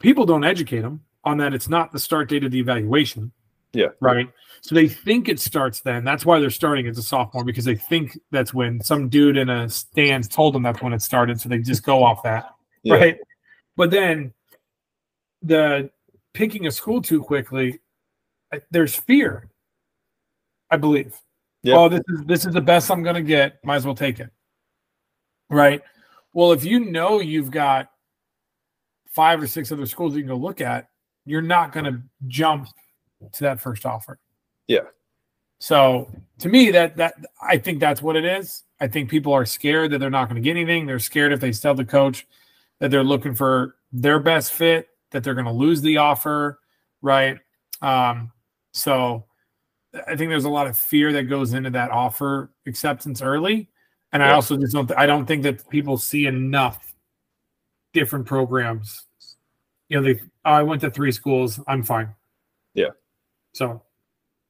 [0.00, 3.30] People don't educate them on that it's not the start date of the evaluation
[3.72, 3.88] Yeah.
[4.00, 4.28] Right.
[4.60, 6.04] So they think it starts then.
[6.04, 9.48] That's why they're starting as a sophomore because they think that's when some dude in
[9.48, 11.40] a stand told them that's when it started.
[11.40, 12.50] So they just go off that.
[12.82, 12.94] Yeah.
[12.94, 13.18] Right.
[13.76, 14.32] But then
[15.42, 15.90] the
[16.34, 17.80] picking a school too quickly,
[18.70, 19.48] there's fear.
[20.70, 21.14] I believe.
[21.62, 21.76] Yeah.
[21.76, 23.64] Oh, this is this is the best I'm gonna get.
[23.64, 24.30] Might as well take it.
[25.50, 25.82] Right.
[26.32, 27.90] Well, if you know you've got
[29.06, 30.88] five or six other schools you can go look at,
[31.24, 32.68] you're not gonna jump
[33.32, 34.18] to that first offer.
[34.66, 34.86] Yeah.
[35.60, 38.64] So to me, that that I think that's what it is.
[38.80, 40.86] I think people are scared that they're not going to get anything.
[40.86, 42.26] They're scared if they tell the coach
[42.80, 46.58] that they're looking for their best fit, that they're going to lose the offer,
[47.00, 47.38] right?
[47.80, 48.32] Um,
[48.72, 49.24] so
[49.94, 53.68] I think there's a lot of fear that goes into that offer acceptance early,
[54.12, 54.90] and I also just don't.
[54.96, 56.94] I don't think that people see enough
[57.92, 59.06] different programs.
[59.88, 60.20] You know, they.
[60.44, 61.60] Oh, I went to three schools.
[61.68, 62.14] I'm fine.
[62.74, 62.90] Yeah.
[63.52, 63.82] So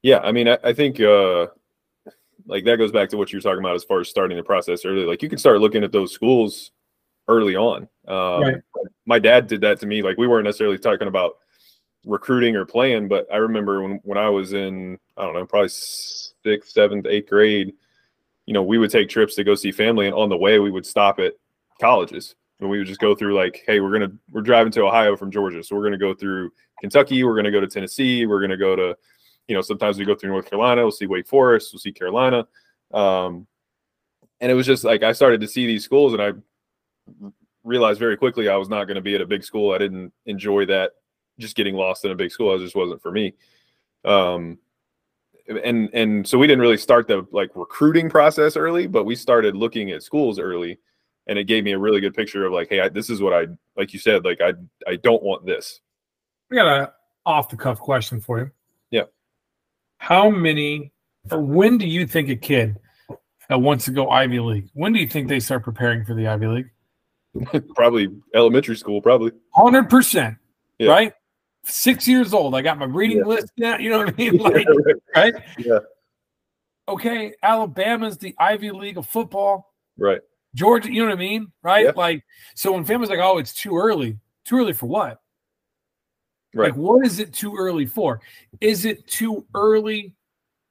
[0.03, 1.49] Yeah, I mean, I, I think uh,
[2.47, 4.43] like that goes back to what you were talking about as far as starting the
[4.43, 5.05] process early.
[5.05, 6.71] Like you can start looking at those schools
[7.29, 7.89] early on.
[8.07, 8.57] Um, Right.
[9.07, 10.03] My dad did that to me.
[10.03, 11.39] Like we weren't necessarily talking about
[12.05, 15.69] recruiting or playing, but I remember when when I was in I don't know probably
[15.69, 17.75] sixth, seventh, eighth grade.
[18.47, 20.71] You know, we would take trips to go see family, and on the way we
[20.71, 21.35] would stop at
[21.81, 22.35] colleges.
[22.61, 25.31] And we would just go through like, hey, we're gonna we're driving to Ohio from
[25.31, 28.77] Georgia, so we're gonna go through Kentucky, we're gonna go to Tennessee, we're gonna go
[28.77, 28.97] to
[29.49, 32.47] you know, sometimes we go through North Carolina, we'll see Wake Forest, we'll see Carolina.
[32.93, 33.47] Um,
[34.41, 36.33] and it was just like I started to see these schools and I
[37.65, 39.73] realized very quickly I was not going to be at a big school.
[39.73, 40.93] I didn't enjoy that
[41.43, 42.55] just getting lost in a big school.
[42.55, 43.35] It just wasn't for me.
[44.05, 44.59] Um,
[45.49, 49.57] and and so we didn't really start the like recruiting process early, but we started
[49.57, 50.79] looking at schools early,
[51.27, 53.33] and it gave me a really good picture of like, hey, I, this is what
[53.33, 53.93] I like.
[53.93, 54.55] You said, like I
[54.87, 55.81] I don't want this.
[56.51, 56.93] I got a
[57.27, 58.51] off the cuff question for you.
[58.91, 59.05] Yeah.
[59.99, 60.93] How many
[61.31, 62.79] or when do you think a kid
[63.49, 66.27] that wants to go Ivy League, when do you think they start preparing for the
[66.27, 66.71] Ivy League?
[67.75, 69.33] probably elementary school, probably.
[69.55, 70.37] Hundred percent.
[70.79, 70.91] Yeah.
[70.91, 71.13] Right?
[71.65, 72.55] Six years old.
[72.55, 73.25] I got my reading Yeah.
[73.25, 73.79] list now.
[73.79, 74.39] You know what I mean?
[74.43, 74.67] Like,
[75.15, 75.35] right?
[75.59, 75.79] Yeah.
[76.89, 79.73] Okay, Alabama's the Ivy League of football.
[79.97, 80.21] right.
[80.55, 81.51] Georgia, you know what I mean?
[81.63, 81.87] Right?
[81.87, 81.93] Yeah.
[81.97, 84.19] Like, so when families like, oh, it's too early.
[84.45, 85.19] Too early for what?
[86.55, 86.71] Right.
[86.71, 88.21] Like, what is it too early for?
[88.61, 90.15] Is it too early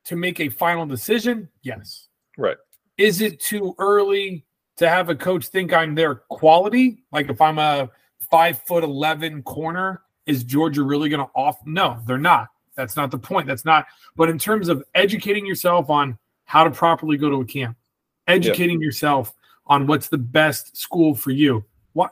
[0.05, 1.49] to make a final decision?
[1.63, 2.09] Yes.
[2.37, 2.57] Right.
[2.99, 4.45] Is it too early
[4.77, 7.01] to have a coach think I'm their quality?
[7.11, 7.89] Like, if I'm a
[8.29, 11.57] five foot 11 corner, is Georgia really going to off?
[11.65, 12.47] No, they're not.
[12.75, 13.47] That's not the point.
[13.47, 13.85] That's not.
[14.15, 17.77] But in terms of educating yourself on how to properly go to a camp,
[18.27, 19.33] educating yourself
[19.67, 22.11] on what's the best school for you, what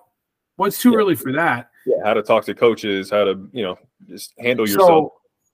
[0.58, 0.98] what's too Yeah.
[0.98, 1.70] early for that?
[1.86, 4.88] yeah, how to talk to coaches, how to you know just handle yourself.
[4.88, 5.12] So yourself.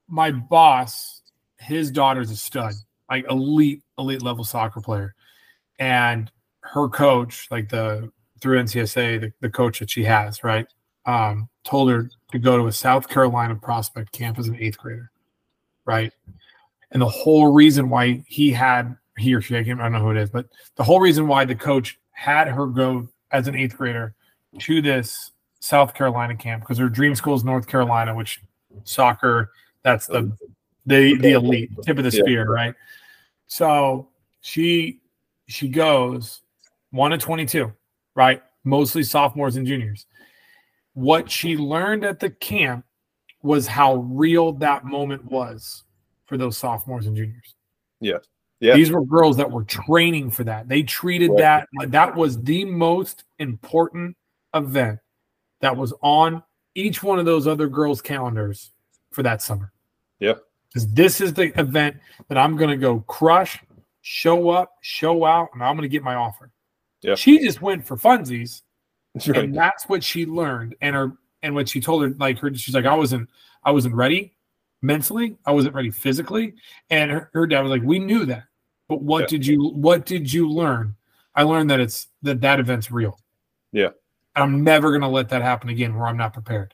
[0.07, 1.21] my boss,
[1.59, 2.73] his daughter's a stud,
[3.09, 5.13] like elite, elite level soccer player.
[5.79, 10.67] And her coach, like the through NCSA, the, the coach that she has, right,
[11.05, 15.11] um, told her to go to a South Carolina prospect camp as an eighth grader,
[15.85, 16.13] right?
[16.91, 19.99] And the whole reason why he had he or she, I can't I don't know
[19.99, 23.55] who it is, but the whole reason why the coach had her go as an
[23.55, 24.13] eighth grader
[24.59, 28.41] to this South Carolina camp because her dream school is North Carolina, which
[28.83, 29.51] soccer
[29.83, 30.31] that's the
[30.85, 32.75] the the elite tip of the spear, right?
[33.47, 34.09] So
[34.41, 34.99] she
[35.47, 36.41] she goes
[36.91, 37.73] one to twenty two,
[38.13, 38.43] right?
[38.63, 40.05] Mostly sophomores and juniors.
[40.95, 42.85] What she learned at the camp
[43.43, 45.83] was how real that moment was
[46.25, 47.53] for those sophomores and juniors.
[48.01, 48.17] Yeah.
[48.59, 48.75] Yeah.
[48.75, 50.67] These were girls that were training for that.
[50.67, 51.39] They treated Right.
[51.39, 54.17] that like that was the most important
[54.53, 54.99] event
[55.61, 56.41] that was on
[56.73, 58.71] each one of those other girls' calendars
[59.11, 59.71] for that summer.
[60.19, 60.35] Yeah.
[60.69, 63.59] Because this is the event that I'm going to go crush,
[64.01, 66.51] show up, show out, and I'm going to get my offer.
[67.01, 67.15] Yeah.
[67.15, 68.61] She just went for funsies,
[69.15, 69.45] That's right.
[69.45, 70.75] and that's what she learned.
[70.81, 73.27] And her and what she told her, like her, she's like, I wasn't,
[73.63, 74.35] I wasn't ready
[74.83, 76.53] mentally, I wasn't ready physically.
[76.91, 78.43] And her, her dad was like, We knew that,
[78.87, 79.27] but what Yeah.
[79.27, 80.95] did you, what did you learn?
[81.33, 83.19] I learned that it's that that event's real.
[83.71, 83.89] Yeah.
[84.35, 86.73] I'm never going to let that happen again where I'm not prepared.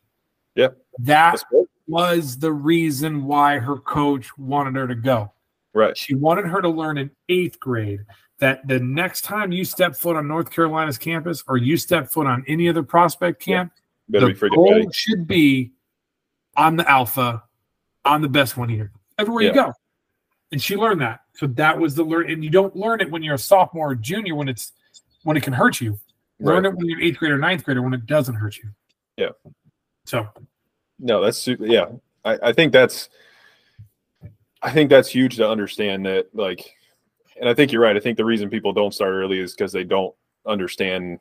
[0.55, 0.69] Yeah.
[0.99, 1.41] That
[1.87, 5.31] was the reason why her coach wanted her to go.
[5.73, 5.97] Right.
[5.97, 8.01] She wanted her to learn in eighth grade
[8.41, 12.25] that the next time you step foot on North Carolina's campus or you step foot
[12.27, 13.71] on any other prospect camp,
[14.09, 14.87] Better the goal ready.
[14.91, 15.71] should be
[16.57, 17.43] I'm the alpha,
[18.03, 18.91] I'm the best one here.
[19.17, 19.73] Everywhere you go.
[20.51, 21.21] And she learned that.
[21.35, 22.29] So that was the learn.
[22.29, 24.73] And you don't learn it when you're a sophomore or junior when it's
[25.23, 25.97] when it can hurt you.
[26.39, 28.69] Learn it when you're eighth grader, ninth grader when it doesn't hurt you.
[29.17, 29.29] Yeah.
[30.05, 30.27] So
[30.99, 31.67] No, that's super.
[31.67, 31.85] Yeah,
[32.25, 33.09] I, I think that's
[34.63, 36.75] I think that's huge to understand that, like,
[37.39, 37.95] and I think you're right.
[37.95, 40.13] I think the reason people don't start early is because they don't
[40.45, 41.19] understand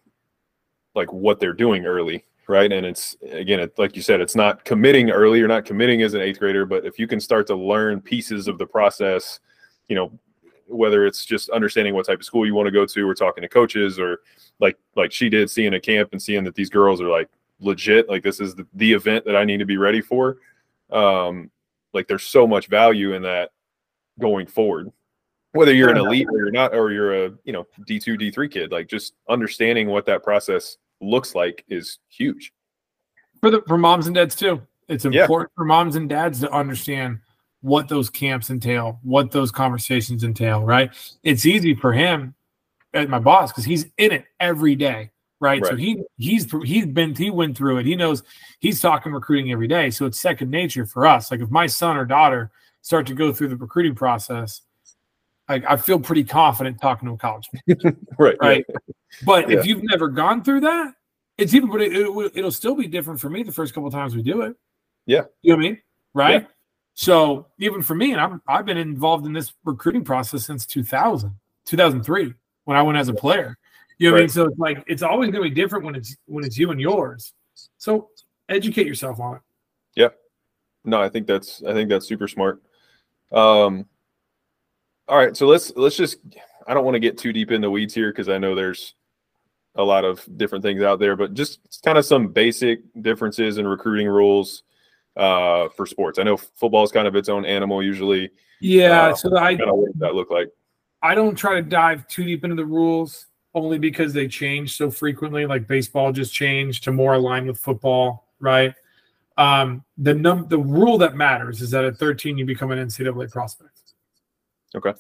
[0.95, 2.71] like what they're doing early, right?
[2.71, 5.39] And it's again, it, like you said, it's not committing early.
[5.39, 8.49] You're not committing as an eighth grader, but if you can start to learn pieces
[8.49, 9.41] of the process,
[9.89, 10.19] you know,
[10.67, 13.43] whether it's just understanding what type of school you want to go to, or talking
[13.43, 14.21] to coaches, or
[14.59, 17.29] like like she did, seeing a camp and seeing that these girls are like
[17.61, 20.39] legit, like this is the, the event that I need to be ready for.
[20.91, 21.51] Um,
[21.93, 23.51] like there's so much value in that
[24.19, 24.93] going forward
[25.53, 28.71] whether you're an elite or you're not or you're a you know d2 d3 kid
[28.71, 32.53] like just understanding what that process looks like is huge.
[33.41, 34.63] For the for moms and dads too.
[34.89, 35.57] It's important yeah.
[35.57, 37.21] for moms and dads to understand
[37.63, 40.91] what those camps entail what those conversations entail right?
[41.23, 42.35] It's easy for him
[42.95, 45.11] as my boss because he's in it every day
[45.41, 45.61] right?
[45.63, 45.71] right.
[45.71, 47.87] so he he's he's been he went through it.
[47.87, 48.23] He knows
[48.61, 49.91] he's talking recruiting every day.
[49.91, 51.31] So it's second nature for us.
[51.31, 52.51] Like if my son or daughter
[52.83, 54.63] start to go through the recruiting process
[55.51, 57.49] I, I feel pretty confident talking to a college.
[58.19, 58.37] right.
[58.41, 58.65] Right.
[58.69, 58.77] Yeah.
[59.25, 59.59] But yeah.
[59.59, 60.95] if you've never gone through that,
[61.37, 64.15] it's even, but it, it, will still be different for me the first couple times
[64.15, 64.55] we do it.
[65.07, 65.23] Yeah.
[65.43, 65.79] You know what I mean?
[66.15, 66.43] Right.
[66.43, 66.49] Yeah.
[66.95, 71.35] So even for me, and I'm, I've been involved in this recruiting process since 2000,
[71.65, 72.35] 2003,
[72.65, 73.59] when I went as a player.
[73.99, 74.21] You know what right.
[74.21, 74.29] I mean?
[74.29, 76.81] So it's like it's always going to be different when it's when it's you and
[76.81, 77.33] yours.
[77.79, 78.11] So
[78.49, 79.43] educate yourself on it.
[79.97, 80.09] Yeah.
[80.85, 82.63] No, I think that's I think that's super smart.
[83.33, 83.87] Um,
[85.11, 86.19] all right, so let's let's just.
[86.69, 88.95] I don't want to get too deep in the weeds here because I know there's
[89.75, 93.67] a lot of different things out there, but just kind of some basic differences in
[93.67, 94.63] recruiting rules
[95.17, 96.21] uh, for sports.
[96.21, 98.31] I know football is kind of its own animal usually.
[98.61, 100.49] Yeah, uh, so I kind of what that look like.
[101.03, 104.93] I don't try to dive too deep into the rules only because they change so
[104.93, 105.45] frequently.
[105.45, 108.75] Like baseball just changed to more align with football, right?
[109.37, 113.31] Um, the num the rule that matters is that at 13 you become an NCAA
[113.33, 113.80] prospect.
[114.75, 114.93] Okay.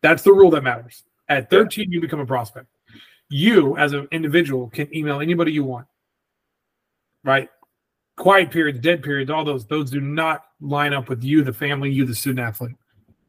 [0.00, 1.04] That's the rule that matters.
[1.28, 1.94] At 13, yeah.
[1.94, 2.66] you become a prospect.
[3.28, 5.86] You, as an individual, can email anybody you want.
[7.24, 7.48] Right?
[8.16, 11.90] Quiet periods, dead periods, all those, those do not line up with you, the family,
[11.90, 12.76] you, the student athlete.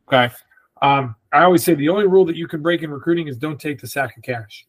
[0.08, 0.34] Okay.
[0.82, 3.60] Um, I always say the only rule that you can break in recruiting is don't
[3.60, 4.66] take the sack of cash.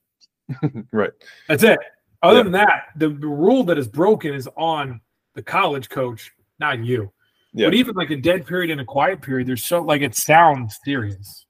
[0.92, 1.10] right.
[1.48, 1.78] That's it.
[2.22, 2.42] Other yeah.
[2.44, 5.00] than that, the, the rule that is broken is on
[5.34, 7.12] the college coach, not you.
[7.54, 7.68] Yeah.
[7.68, 10.78] But even like a dead period and a quiet period, there's so like it sounds
[10.84, 11.46] serious.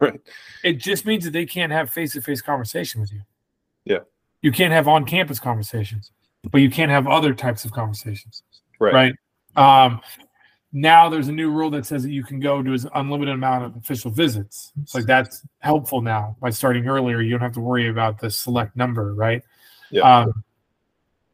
[0.00, 0.20] Right.
[0.64, 3.22] It just means that they can't have face to face conversation with you.
[3.84, 4.00] Yeah.
[4.42, 6.10] You can't have on campus conversations,
[6.50, 8.42] but you can't have other types of conversations.
[8.80, 9.14] Right.
[9.54, 9.84] Right.
[9.84, 10.00] Um,
[10.72, 13.64] now there's a new rule that says that you can go to an unlimited amount
[13.64, 14.72] of official visits.
[14.82, 17.20] It's like that's helpful now by starting earlier.
[17.22, 19.42] You don't have to worry about the select number, right?
[19.90, 20.02] Yeah.
[20.02, 20.44] Um,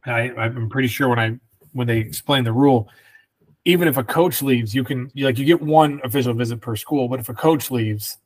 [0.05, 1.39] I, I'm pretty sure when I
[1.73, 2.89] when they explain the rule,
[3.65, 7.07] even if a coach leaves, you can like you get one official visit per school,
[7.07, 8.17] but if a coach leaves,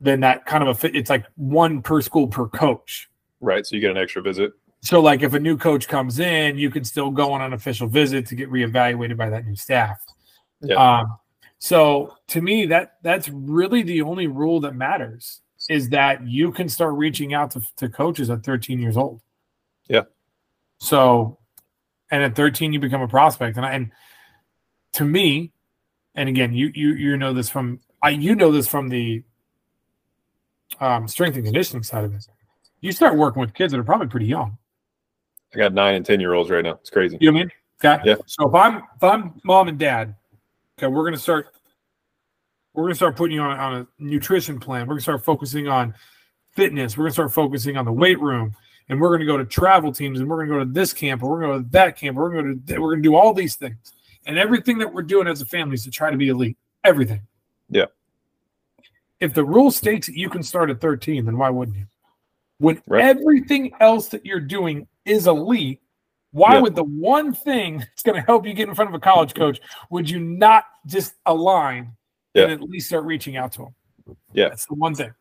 [0.00, 3.08] then that kind of a it's like one per school per coach.
[3.40, 3.64] Right.
[3.66, 4.52] So you get an extra visit.
[4.80, 7.88] So like if a new coach comes in, you can still go on an official
[7.88, 10.00] visit to get reevaluated by that new staff.
[10.60, 11.00] Yeah.
[11.00, 11.18] Um,
[11.58, 16.68] so to me, that that's really the only rule that matters is that you can
[16.68, 19.20] start reaching out to, to coaches at 13 years old.
[19.88, 20.02] Yeah.
[20.78, 21.38] So,
[22.10, 23.56] and at 13, you become a prospect.
[23.56, 23.90] And I, and
[24.98, 25.52] to me,
[26.14, 29.22] and again, you you you know this from I you know this from the
[30.80, 32.28] um, strength and conditioning side of this.
[32.80, 34.58] You start working with kids that are probably pretty young.
[35.54, 36.72] I got nine and ten year olds right now.
[36.72, 37.16] It's crazy.
[37.20, 38.00] You know what I mean?
[38.02, 38.10] Okay.
[38.10, 38.16] Yeah.
[38.26, 40.16] So if I'm if I'm mom and dad,
[40.78, 41.54] okay, we're gonna start
[42.74, 44.82] we're gonna start putting you on, on a nutrition plan.
[44.82, 45.94] We're gonna start focusing on
[46.56, 46.98] fitness.
[46.98, 48.56] We're gonna start focusing on the weight room,
[48.88, 51.30] and we're gonna go to travel teams, and we're gonna go to this camp, or
[51.30, 53.32] we're gonna go to that camp, or we're gonna go to we're gonna do all
[53.32, 53.92] these things.
[54.28, 56.58] And everything that we're doing as a family is to try to be elite.
[56.84, 57.22] Everything.
[57.70, 57.86] Yeah.
[59.20, 61.86] If the rule states that you can start at 13, then why wouldn't you?
[62.58, 63.04] When right.
[63.04, 65.80] everything else that you're doing is elite,
[66.32, 66.60] why yeah.
[66.60, 69.34] would the one thing that's going to help you get in front of a college
[69.34, 71.92] coach would you not just align
[72.34, 72.44] yeah.
[72.44, 74.16] and at least start reaching out to them?
[74.34, 75.12] Yeah, that's the one thing.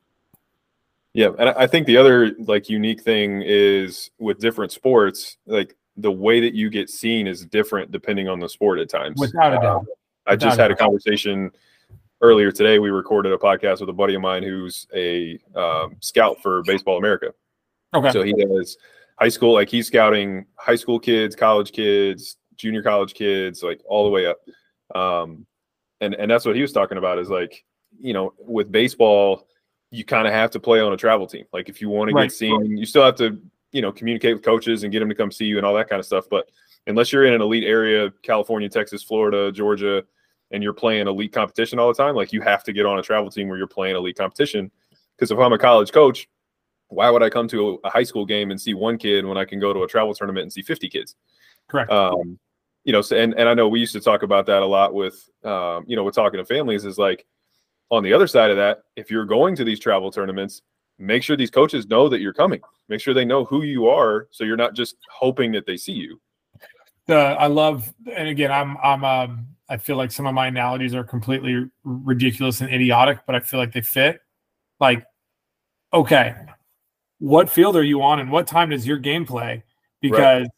[1.13, 6.11] Yeah, and I think the other like unique thing is with different sports, like the
[6.11, 9.19] way that you get seen is different depending on the sport at times.
[9.19, 9.85] Without a doubt.
[10.27, 11.51] I just had a conversation
[12.21, 12.79] earlier today.
[12.79, 16.97] We recorded a podcast with a buddy of mine who's a um, scout for Baseball
[16.97, 17.33] America.
[17.93, 18.11] Okay.
[18.11, 18.77] So he does
[19.19, 24.03] high school, like he's scouting high school kids, college kids, junior college kids, like all
[24.03, 24.37] the way up.
[24.95, 25.45] Um,
[26.01, 27.65] and and that's what he was talking about is like,
[27.99, 29.47] you know, with baseball,
[29.91, 31.45] you kind of have to play on a travel team.
[31.53, 32.23] Like if you want right.
[32.23, 33.41] to get seen, you still have to
[33.71, 35.89] you know communicate with coaches and get them to come see you and all that
[35.89, 36.49] kind of stuff but
[36.87, 40.03] unless you're in an elite area california texas florida georgia
[40.51, 43.01] and you're playing elite competition all the time, like you have to get on a
[43.01, 44.71] travel team where you're playing elite competition.
[45.15, 46.27] Because if I'm a college coach,
[46.89, 49.45] why would I come to a high school game and see one kid when I
[49.45, 51.15] can go to a travel tournament and see 50 kids?
[51.67, 51.91] Correct.
[51.91, 52.39] Um,
[52.85, 54.93] you know, so, and, and I know we used to talk about that a lot
[54.93, 57.25] with, um, you know, with talking to families is like
[57.89, 60.61] on the other side of that, if you're going to these travel tournaments,
[60.99, 62.61] make sure these coaches know that you're coming.
[62.89, 65.93] Make sure they know who you are, so you're not just hoping that they see
[65.93, 66.19] you.
[67.07, 70.95] The I love, and again, I'm I'm um I feel like some of my analogies
[70.95, 74.21] are completely ridiculous and idiotic, but I feel like they fit.
[74.79, 75.05] Like,
[75.93, 76.35] okay,
[77.19, 79.63] what field are you on, and what time does your game play?
[80.01, 80.49] Because right.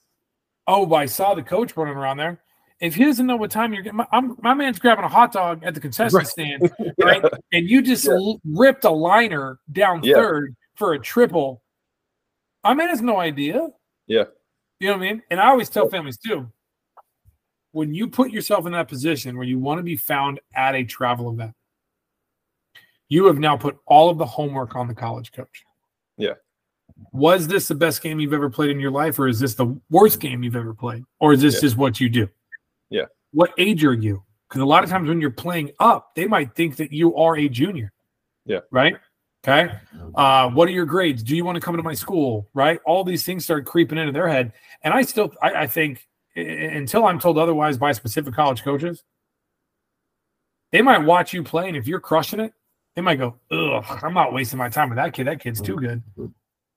[0.67, 2.41] oh, I saw the coach running around there.
[2.79, 4.07] If he doesn't know what time you're getting, my,
[4.41, 6.27] my man's grabbing a hot dog at the concession right.
[6.27, 7.21] stand, right?
[7.21, 7.29] yeah.
[7.51, 8.33] And you just yeah.
[8.45, 10.15] ripped a liner down yeah.
[10.15, 11.61] third for a triple.
[12.63, 13.67] My man has no idea.
[14.07, 14.25] Yeah.
[14.79, 15.21] You know what I mean?
[15.29, 16.49] And I always tell families too
[17.71, 20.83] when you put yourself in that position where you want to be found at a
[20.83, 21.53] travel event,
[23.07, 25.63] you have now put all of the homework on the college coach.
[26.17, 26.33] Yeah.
[27.11, 29.79] Was this the best game you've ever played in your life, or is this the
[29.89, 31.03] worst game you've ever played?
[31.19, 31.61] Or is this yeah.
[31.61, 32.27] just what you do?
[32.89, 33.05] Yeah.
[33.31, 34.23] What age are you?
[34.47, 37.37] Because a lot of times when you're playing up, they might think that you are
[37.37, 37.91] a junior.
[38.45, 38.59] Yeah.
[38.71, 38.95] Right.
[39.47, 39.71] Okay.
[40.15, 41.23] Uh, what are your grades?
[41.23, 42.49] Do you want to come to my school?
[42.53, 42.79] Right.
[42.85, 44.53] All these things start creeping into their head.
[44.81, 49.03] And I still, I, I think until I'm told otherwise by specific college coaches,
[50.71, 51.67] they might watch you play.
[51.67, 52.53] And if you're crushing it,
[52.95, 55.27] they might go, ugh, I'm not wasting my time with that kid.
[55.27, 56.03] That kid's too good.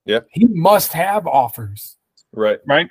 [0.05, 0.19] Yeah.
[0.31, 1.97] He must have offers.
[2.31, 2.59] Right.
[2.65, 2.87] Right.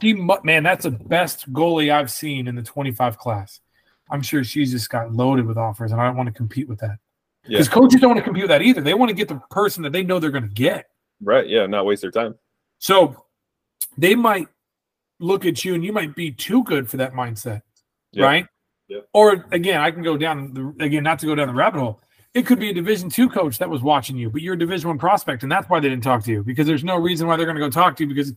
[0.00, 3.60] He, man, that's the best goalie I've seen in the 25 class.
[4.10, 6.80] I'm sure she's just got loaded with offers, and I don't want to compete with
[6.80, 6.98] that.
[7.46, 7.72] Because yeah.
[7.72, 8.80] coaches don't want to compete with that either.
[8.80, 10.86] They want to get the person that they know they're going to get.
[11.20, 11.48] Right.
[11.48, 11.66] Yeah.
[11.66, 12.34] Not waste their time.
[12.78, 13.24] So
[13.96, 14.48] they might
[15.18, 17.62] look at you and you might be too good for that mindset.
[18.16, 18.46] Right.
[18.88, 19.00] Yeah.
[19.12, 22.00] Or again, I can go down the, again, not to go down the rabbit hole.
[22.34, 24.88] It could be a division two coach that was watching you, but you're a division
[24.88, 27.36] one prospect, and that's why they didn't talk to you because there's no reason why
[27.36, 28.32] they're going to go talk to you because,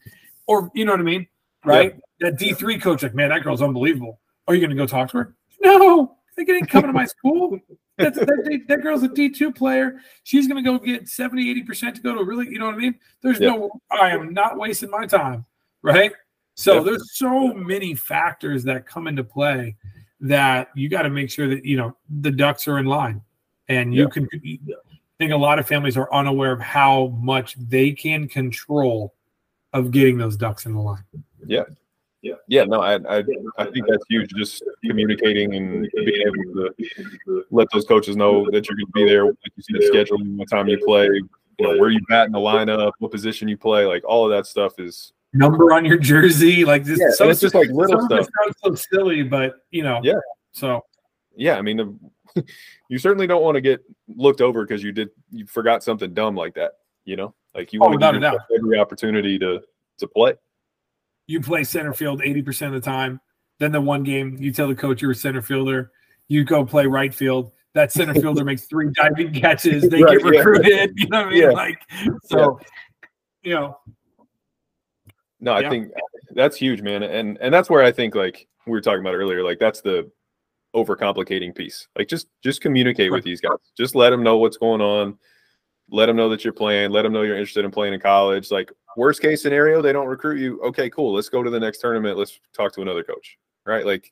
[0.48, 1.28] or you know what I mean,
[1.66, 2.00] right?
[2.20, 4.20] That D three coach, like, man, that girl's unbelievable.
[4.48, 5.36] Are you going to go talk to her?
[5.62, 7.60] No, they ain't coming to my school.
[7.98, 10.00] That's, that, that, girl's a D2 player.
[10.24, 12.76] She's going to go get 70, 80% to go to a really, you know what
[12.76, 12.96] I mean?
[13.22, 15.46] There's no, I am not wasting my time.
[15.82, 16.14] Right.
[16.56, 16.86] So yep.
[16.86, 19.76] there's so many factors that come into play
[20.22, 23.22] that you got to make sure that, you know, the ducks are in line
[23.68, 24.58] and you can I
[25.18, 29.14] think a lot of families are unaware of how much they can control
[29.74, 31.04] of getting those ducks in the line.
[31.46, 31.64] Yeah.
[32.22, 32.36] Yeah.
[32.48, 32.66] Yeah.
[32.66, 33.24] No, I, I,
[33.58, 34.30] I think that's huge.
[34.36, 39.06] Just communicating and being able to let those coaches know that you're going to be
[39.06, 39.26] there.
[39.26, 41.28] Like you see the schedule, what time you play, you
[41.60, 43.86] know, where you bat in the lineup, what position you play.
[43.86, 46.66] Like all of that stuff is number on your jersey.
[46.66, 48.28] Like this, yeah, so it's just like little stuff.
[48.44, 50.02] Sounds so silly, but you know.
[50.04, 50.20] Yeah.
[50.52, 50.84] So.
[51.36, 52.00] Yeah, I mean,
[52.90, 56.36] you certainly don't want to get looked over because you did you forgot something dumb
[56.36, 56.74] like that.
[57.06, 59.62] You know, like you oh, want to give every opportunity to
[60.00, 60.34] to play
[61.30, 63.22] you play center field 80% of the time.
[63.60, 65.92] Then the one game you tell the coach you're a center fielder,
[66.28, 67.52] you go play right field.
[67.76, 69.88] That center fielder makes three diving catches.
[69.88, 70.68] They right, get recruited.
[70.68, 70.86] Yeah.
[70.96, 71.42] You know what I mean?
[71.42, 71.50] Yeah.
[71.50, 71.80] Like
[72.24, 72.68] so, yeah.
[73.44, 73.78] you know.
[75.40, 75.92] No, I think
[76.32, 77.04] that's huge, man.
[77.04, 80.10] And and that's where I think like we were talking about earlier, like that's the
[80.76, 81.88] overcomplicating piece.
[81.96, 83.58] Like just just communicate with these guys.
[83.78, 85.18] Just let them know what's going on.
[85.92, 86.92] Let them know that you're playing.
[86.92, 88.52] Let them know you're interested in playing in college.
[88.52, 90.62] Like worst case scenario, they don't recruit you.
[90.62, 91.14] Okay, cool.
[91.14, 92.18] Let's go to the next tournament.
[92.18, 93.38] Let's talk to another coach.
[93.66, 93.86] Right?
[93.86, 94.12] Like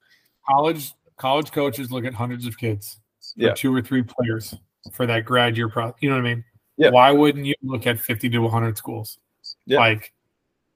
[0.49, 2.99] college college coaches look at hundreds of kids
[3.35, 3.53] yeah.
[3.53, 4.55] two or three players
[4.91, 5.93] for that grad year pro.
[5.99, 6.43] You know what I mean?
[6.77, 6.89] Yeah.
[6.89, 9.19] Why wouldn't you look at 50 to 100 schools?
[9.65, 9.79] Yeah.
[9.79, 10.13] Like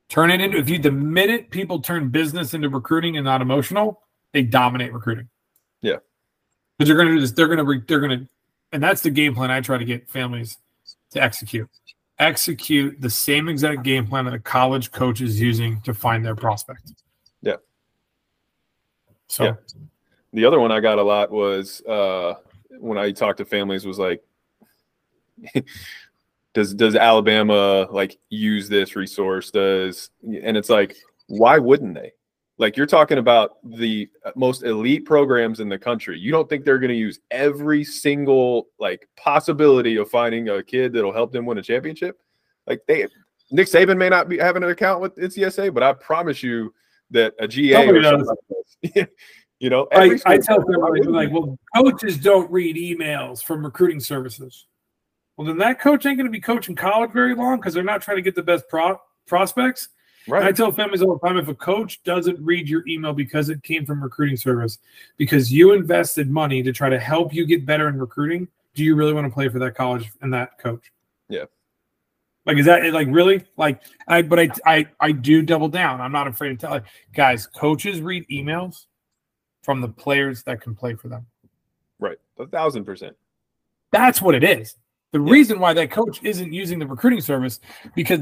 [0.10, 4.02] turn it into if you the minute people turn business into recruiting and not emotional,
[4.34, 5.30] they dominate recruiting.
[5.82, 5.97] Yeah.
[6.78, 7.32] Because they're going to do this.
[7.32, 8.28] They're going to they're going to,
[8.72, 10.58] and that's the game plan I try to get families
[11.12, 11.70] to execute
[12.22, 16.36] execute the same exact game plan that a college coach is using to find their
[16.36, 16.93] prospect.
[17.41, 17.55] Yeah.
[19.28, 19.53] So yeah.
[20.32, 22.36] the other one I got a lot was uh,
[22.80, 24.24] when I talked to families was like,
[26.53, 29.49] does does Alabama like use this resource?
[29.49, 30.95] Does and it's like,
[31.28, 32.14] why wouldn't they?
[32.62, 36.20] Like you're talking about the uh, most elite programs in the country.
[36.20, 40.93] You don't think they're going to use every single like possibility of finding a kid
[40.93, 42.20] that'll help them win a championship?
[42.68, 43.07] Like they
[43.49, 46.72] Nick Saban may not be having an account with NCSA, but I promise you
[47.09, 47.88] that a GA
[49.59, 54.68] you know, I, I tell them like, well, coaches don't read emails from recruiting services.
[55.36, 58.03] Well, then that coach ain't going to be coaching college very long because they're not
[58.03, 59.89] trying to get the best pro- prospects.
[60.28, 60.43] Right.
[60.43, 63.63] I tell families all the time if a coach doesn't read your email because it
[63.63, 64.78] came from recruiting service,
[65.17, 68.95] because you invested money to try to help you get better in recruiting, do you
[68.95, 70.91] really want to play for that college and that coach?
[71.28, 71.45] Yeah.
[72.45, 76.01] Like is that like really like I but I I I do double down.
[76.01, 76.82] I'm not afraid to tell
[77.13, 78.86] guys, coaches read emails
[79.61, 81.26] from the players that can play for them.
[81.99, 82.17] Right.
[82.39, 83.15] A thousand percent.
[83.91, 84.76] That's what it is.
[85.11, 85.32] The yeah.
[85.32, 87.59] reason why that coach isn't using the recruiting service
[87.95, 88.22] because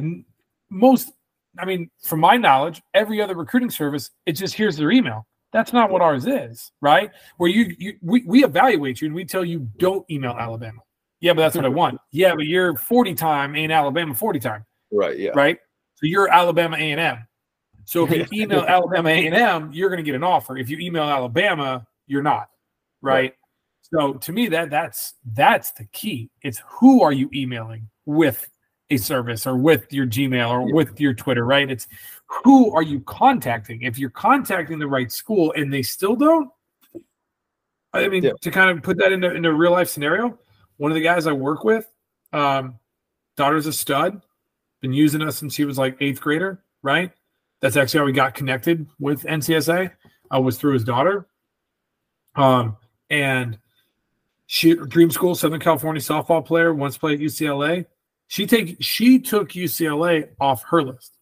[0.69, 1.11] most
[1.60, 5.28] I mean, from my knowledge, every other recruiting service, it just here's their email.
[5.51, 7.12] That's not what ours is, right?
[7.38, 10.82] Where you, you we, we evaluate you and we tell you don't email Alabama.
[11.22, 11.99] Yeah, but that's what I want.
[12.12, 14.66] Yeah, but you're 40 time ain't Alabama 40 time.
[14.91, 15.18] Right.
[15.18, 15.32] Yeah.
[15.36, 15.57] Right.
[15.95, 17.28] So you're Alabama A and M.
[17.86, 20.57] So if you email Alabama A and M, you're going to get an offer.
[20.57, 22.49] If you email Alabama, you're not.
[23.01, 23.14] Right?
[23.14, 23.34] right.
[23.82, 26.30] So to me, that that's that's the key.
[26.43, 28.47] It's who are you emailing with
[28.89, 31.69] a service or with your Gmail or with your Twitter, right?
[31.69, 31.87] It's
[32.25, 33.81] who are you contacting?
[33.83, 36.49] If you're contacting the right school and they still don't,
[37.93, 38.31] I mean, yeah.
[38.41, 40.37] to kind of put that into, into a real life scenario,
[40.77, 41.87] one of the guys I work with,
[42.33, 42.79] um,
[43.35, 44.21] daughter's a stud,
[44.81, 47.11] been using us since she was like eighth grader, right?
[47.61, 49.91] That's actually how we got connected with NCSA.
[50.31, 51.27] I was through his daughter.
[52.35, 52.77] Um,
[53.09, 53.57] and
[54.45, 57.85] she dream school, Southern California softball player, once played at UCLA.
[58.30, 61.17] She take she took UCLA off her list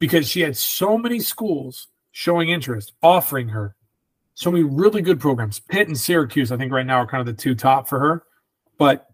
[0.00, 3.76] because she had so many schools showing interest, offering her
[4.32, 5.60] so many really good programs.
[5.60, 8.24] Pitt and Syracuse, I think right now are kind of the two top for her.
[8.78, 9.08] But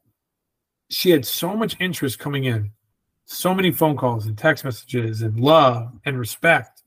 [0.90, 2.70] she had so much interest coming in,
[3.24, 6.84] so many phone calls and text messages and love and respect.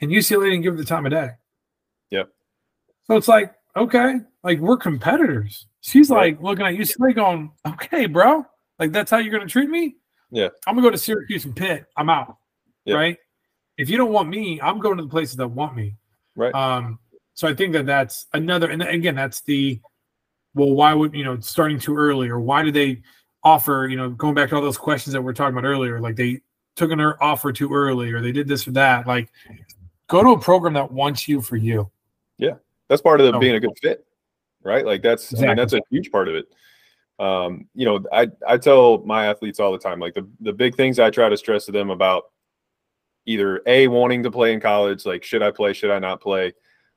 [0.00, 1.28] And UCLA didn't give her the time of day.
[2.10, 2.30] Yep.
[3.06, 4.14] So it's like, okay,
[4.46, 5.66] like we're competitors.
[5.80, 8.46] She's like looking at you UCLA going, okay, bro,
[8.78, 9.96] like that's how you're going to treat me?
[10.30, 10.50] Yeah.
[10.68, 11.84] I'm going to go to Syracuse and Pitt.
[11.96, 12.36] I'm out.
[12.84, 12.94] Yeah.
[12.94, 13.18] Right.
[13.76, 15.96] If you don't want me, I'm going to the places that want me.
[16.36, 16.54] Right.
[16.54, 17.00] Um,
[17.34, 19.80] so I think that that's another, and again, that's the,
[20.54, 23.02] well, why would, you know, starting too early or why do they
[23.42, 26.00] offer, you know, going back to all those questions that we are talking about earlier,
[26.00, 26.40] like they
[26.76, 29.08] took an offer too early or they did this or that.
[29.08, 29.28] Like
[30.06, 31.90] go to a program that wants you for you.
[32.38, 32.54] Yeah.
[32.88, 34.05] That's part of the, being a good fit
[34.66, 34.84] right?
[34.84, 35.46] Like that's exactly.
[35.46, 36.46] I mean that's a huge part of it.
[37.18, 40.74] Um, you know, I I tell my athletes all the time, like the the big
[40.74, 42.24] things I try to stress to them about
[43.24, 46.52] either a wanting to play in college, like should I play, should I not play,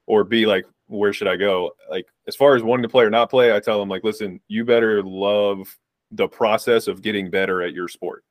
[0.08, 1.72] or b like where should I go?
[1.90, 4.42] Like as far as wanting to play or not play, I tell them like, listen,
[4.48, 5.78] you better love
[6.12, 8.24] the process of getting better at your sport.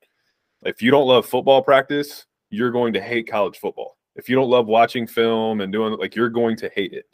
[0.63, 3.97] If you don't love football practice, you're going to hate college football.
[4.15, 7.05] If you don't love watching film and doing like you're going to hate it.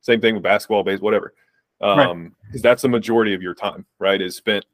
[0.00, 1.34] Same thing with basketball, base, whatever
[1.82, 2.30] um right.
[2.46, 4.64] because that's the majority of your time right is spent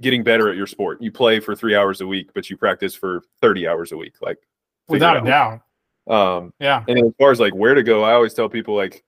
[0.00, 1.00] getting better at your sport.
[1.00, 4.14] You play for three hours a week but you practice for 30 hours a week
[4.20, 4.38] like
[4.88, 5.60] without a doubt.
[6.08, 6.84] Um yeah.
[6.88, 9.04] and as far as like where to go i always tell people like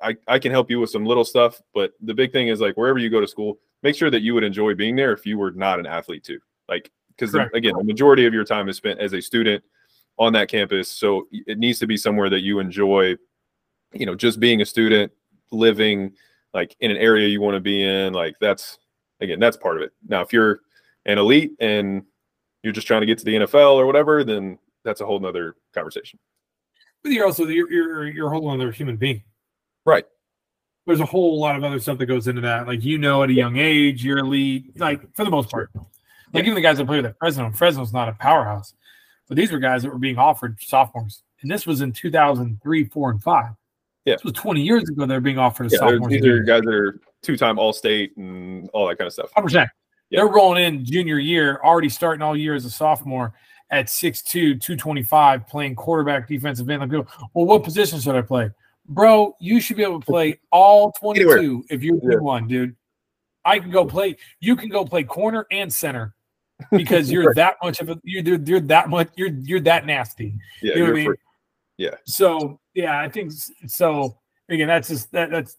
[0.00, 2.76] I, I can help you with some little stuff but the big thing is like
[2.76, 5.38] wherever you go to school make sure that you would enjoy being there if you
[5.38, 6.40] were not an athlete too.
[6.68, 9.62] Like because again the majority of your time is spent as a student
[10.18, 13.14] on that campus so it needs to be somewhere that you enjoy
[13.92, 15.12] you know just being a student
[15.50, 16.12] living
[16.56, 18.78] like in an area you want to be in like that's
[19.20, 19.92] again that's part of it.
[20.08, 20.60] Now if you're
[21.04, 22.02] an elite and
[22.62, 25.54] you're just trying to get to the nfl or whatever then that's a whole nother
[25.74, 26.18] conversation.
[27.02, 29.22] But you're also you're you're, you're a whole other human being.
[29.84, 30.06] Right.
[30.86, 32.66] There's a whole lot of other stuff that goes into that.
[32.66, 35.70] Like you know at a young age you're elite like for the most part.
[36.32, 38.74] Like even the guys that play with fresno fresno's not a powerhouse
[39.28, 41.22] but these were guys that were being offered sophomores.
[41.42, 43.44] And this was in 2003 4 and 5
[44.06, 44.14] yeah.
[44.14, 46.08] This was 20 years ago they're being offered a yeah, sophomore.
[46.08, 49.32] These are guys that are two-time All-State and all that kind of stuff.
[49.36, 49.52] 100%.
[49.52, 49.66] Yeah.
[50.10, 53.34] They're rolling in junior year, already starting all year as a sophomore
[53.70, 54.24] at 6'2",
[54.60, 56.80] 225, playing quarterback, defensive end.
[56.82, 58.50] Like, well, what position should I play?
[58.88, 61.62] Bro, you should be able to play all 22 Anywhere.
[61.68, 62.18] if you're yeah.
[62.18, 62.76] one, dude.
[63.44, 64.16] I can go play.
[64.40, 66.14] You can go play corner and center
[66.70, 70.34] because you're that much of a you're, you're that much you're you're that nasty.
[70.62, 71.14] Yeah, you know what I mean?
[71.78, 71.94] Yeah.
[72.04, 73.32] So yeah, I think
[73.66, 74.18] so.
[74.48, 75.56] Again, that's just that that's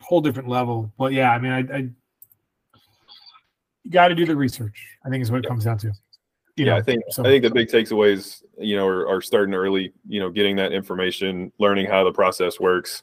[0.00, 0.92] a whole different level.
[0.98, 1.88] But yeah, I mean, I, I
[3.84, 4.86] you got to do the research.
[5.04, 5.88] I think is what it comes down to.
[6.56, 7.22] You yeah, know, I think so.
[7.22, 9.92] I think the big takeaways, you know, are, are starting early.
[10.08, 13.02] You know, getting that information, learning how the process works.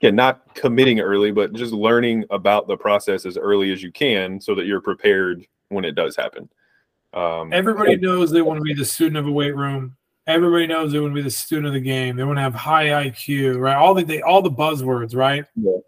[0.00, 4.40] Again, not committing early, but just learning about the process as early as you can,
[4.40, 6.48] so that you're prepared when it does happen.
[7.12, 9.96] Um, Everybody knows they want to be the student of a weight room.
[10.26, 12.16] Everybody knows they want to be the student of the game.
[12.16, 13.76] They want to have high IQ, right?
[13.76, 15.44] All the they, all the buzzwords, right?
[15.56, 15.78] Yeah.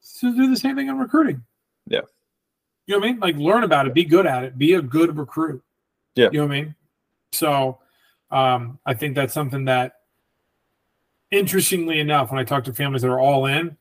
[0.00, 1.42] So do the same thing in recruiting.
[1.86, 2.00] Yeah.
[2.86, 3.20] You know what I mean?
[3.20, 5.62] Like learn about it, be good at it, be a good recruit.
[6.14, 6.28] Yeah.
[6.32, 6.74] You know what I mean?
[7.32, 7.78] So
[8.30, 9.94] um, I think that's something that,
[11.30, 13.76] interestingly enough, when I talk to families that are all in,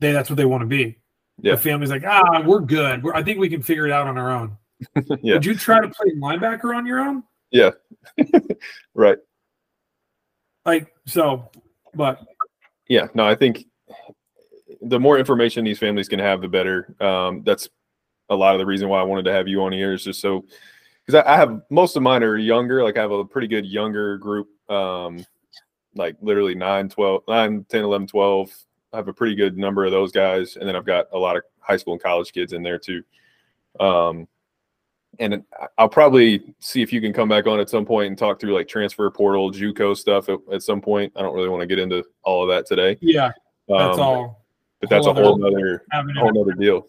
[0.00, 0.98] they that's what they want to be.
[1.40, 1.52] Yeah.
[1.52, 3.02] The family's like, ah, we're good.
[3.02, 4.56] We're, I think we can figure it out on our own.
[5.22, 5.34] Yeah.
[5.34, 7.22] Would you try to play linebacker on your own?
[7.54, 7.70] Yeah.
[8.94, 9.18] right.
[10.66, 11.50] Like so,
[11.94, 12.20] but
[12.88, 13.06] Yeah.
[13.14, 13.66] No, I think
[14.82, 16.94] the more information these families can have, the better.
[17.00, 17.68] Um, that's
[18.28, 20.20] a lot of the reason why I wanted to have you on here is just
[20.20, 20.44] so
[21.06, 22.82] because I, I have most of mine are younger.
[22.82, 25.24] Like I have a pretty good younger group, um,
[25.94, 28.50] like literally 9, 12, 9, 10, 11, 12.
[28.92, 30.56] I have a pretty good number of those guys.
[30.56, 33.04] And then I've got a lot of high school and college kids in there too.
[33.78, 34.26] Um,
[35.18, 35.42] and
[35.78, 38.54] I'll probably see if you can come back on at some point and talk through
[38.54, 41.12] like transfer portal, JUCO stuff at, at some point.
[41.16, 42.96] I don't really want to get into all of that today.
[43.00, 43.32] yeah,
[43.68, 44.44] that's Um, all.
[44.80, 45.84] But that's a whole other
[46.16, 46.88] whole other deal.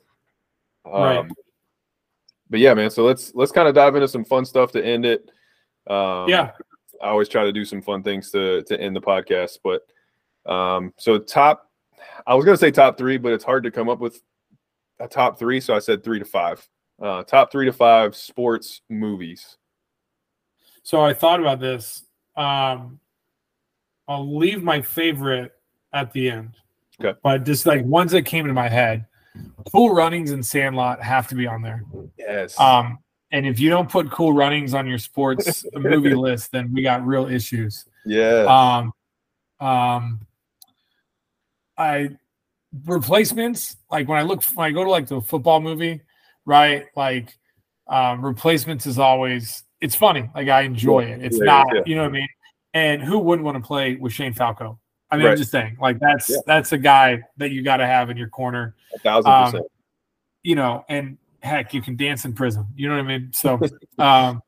[0.86, 1.32] Um, Right.
[2.50, 2.90] But yeah, man.
[2.90, 5.30] So let's let's kind of dive into some fun stuff to end it.
[5.88, 6.52] Um, yeah,
[7.02, 9.60] I always try to do some fun things to to end the podcast.
[9.64, 9.82] But
[10.52, 11.72] um, so top,
[12.28, 14.22] I was gonna say top three, but it's hard to come up with
[15.00, 15.60] a top three.
[15.60, 16.68] So I said three to five.
[17.02, 19.58] Uh, top three to five sports movies.
[20.84, 22.04] So I thought about this.
[22.38, 23.00] Um,
[24.08, 25.54] I'll leave my favorite
[25.94, 26.52] at the end.
[27.02, 27.18] Okay.
[27.24, 29.06] But just like ones that came into my head,
[29.72, 31.84] Cool Runnings and Sandlot have to be on there.
[32.18, 32.58] Yes.
[32.60, 33.00] Um,
[33.32, 37.06] and if you don't put Cool Runnings on your sports movie list, then we got
[37.06, 37.86] real issues.
[38.06, 38.46] yeah.
[39.60, 40.22] Um, um,
[41.78, 42.12] I
[42.86, 46.02] replacements like when I look when I go to like the football movie,
[46.46, 46.86] right?
[46.96, 47.36] Like
[47.88, 50.30] um, replacements is always it's funny.
[50.34, 51.24] Like I enjoy it.
[51.24, 51.82] It's Yeah, not yeah.
[51.86, 52.28] you know what I mean.
[52.74, 54.80] And who wouldn't want to play with Shane Falco?
[55.12, 55.32] I mean, Right.
[55.34, 56.38] I'm just saying, like that's Yeah.
[56.46, 59.66] that's a guy that you got to have in your corner a thousand um, percent.
[60.44, 62.66] you know, and heck, you can dance in prison.
[62.76, 63.30] You know what I mean?
[63.32, 63.60] So,
[64.00, 64.42] um,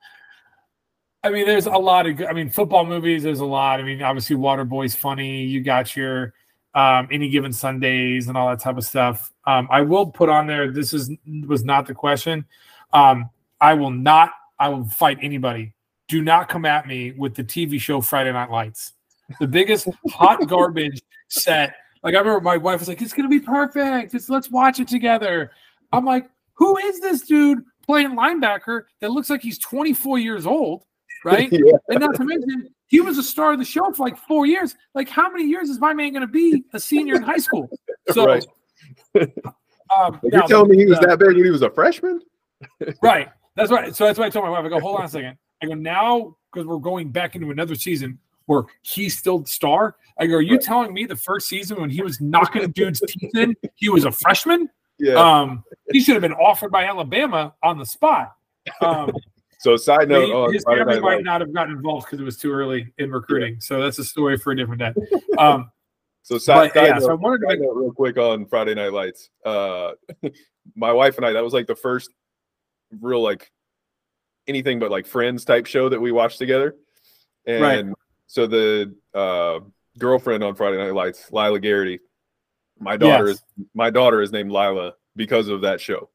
[1.24, 3.80] I mean, there's a lot of I mean, football movies, there's a lot.
[3.80, 5.44] I mean, obviously, Waterboy's funny.
[5.44, 6.34] You got your
[6.78, 9.34] um, any given Sundays and all that type of stuff.
[9.48, 11.10] Um, I will put on there, this is
[11.48, 12.46] was not the question.
[12.94, 15.74] Um, I will not, I will fight anybody.
[16.08, 18.94] Do not come at me with the TV show Friday Night Lights.
[19.40, 21.74] The biggest hot garbage set.
[22.04, 24.14] Like I remember my wife was like, "It's gonna be perfect.
[24.14, 25.52] It's let's watch it together."
[25.92, 30.86] I'm like, "Who is this dude playing linebacker that looks like he's 24 years old?"
[31.26, 31.50] Right?
[31.52, 31.74] yeah.
[31.90, 34.76] and not to mention, he was a star of the show for like four years.
[34.94, 37.70] Like, how many years is my man going to be a senior in high school?
[38.14, 38.46] So, Right.
[39.98, 42.22] um, You're telling me he was the- that big when he was a freshman?
[43.02, 43.28] right.
[43.56, 43.94] That's right.
[43.94, 45.38] So that's why I told my wife, I go, hold on a second.
[45.62, 49.98] I go, now, because we're going back into another season where he's still the star.
[50.20, 50.62] I go, are you Right.
[50.62, 54.12] telling me the first season when he was knocking dudes' teeth in, he was a
[54.12, 54.70] freshman?
[55.00, 55.16] Yeah.
[55.16, 58.36] Um, he should have been offered by Alabama on the spot.
[58.82, 59.12] Um,
[59.60, 62.24] so side note, on his Friday family might Lights- not have gotten involved because it
[62.24, 63.60] was too early in recruiting.
[63.60, 64.94] So that's a story for a different day.
[65.38, 65.72] Um,
[66.22, 68.46] So side, but side yeah, so I note, wanted to make note real quick on
[68.48, 69.30] Friday Night Lights.
[69.46, 69.92] Uh,
[70.76, 72.10] my wife and I, that was like the first
[73.02, 73.50] real like
[74.48, 76.76] anything but like Friends type show that we watched together.
[77.46, 77.86] And Right.
[78.28, 79.60] so the uh,
[79.98, 82.00] girlfriend on Friday Night Lights, Lila Garrity,
[82.80, 83.38] my daughter Yes.
[83.38, 83.44] is
[83.74, 86.10] my daughter is named Lila because of that show.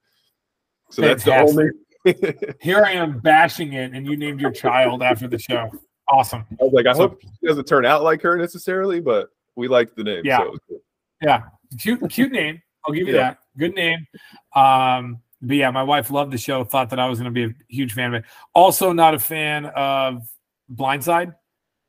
[0.91, 1.71] So that's the only.
[2.05, 5.71] Here I am bashing it, and you named your child after the show.
[6.09, 6.45] Awesome.
[6.61, 9.95] I was like, I hope she doesn't turn out like her necessarily, but we like
[9.95, 10.23] the name.
[10.25, 10.39] Yeah.
[10.39, 10.81] So it was good.
[11.23, 11.43] Yeah,
[11.79, 12.61] cute, cute name.
[12.85, 13.21] I'll give you Yeah.
[13.23, 13.39] that.
[13.57, 14.07] Good name.
[14.55, 16.65] Um, but yeah, my wife loved the show.
[16.65, 18.25] Thought that I was going to be a huge fan of it.
[18.55, 20.23] Also, not a fan of
[20.73, 21.35] Blindside.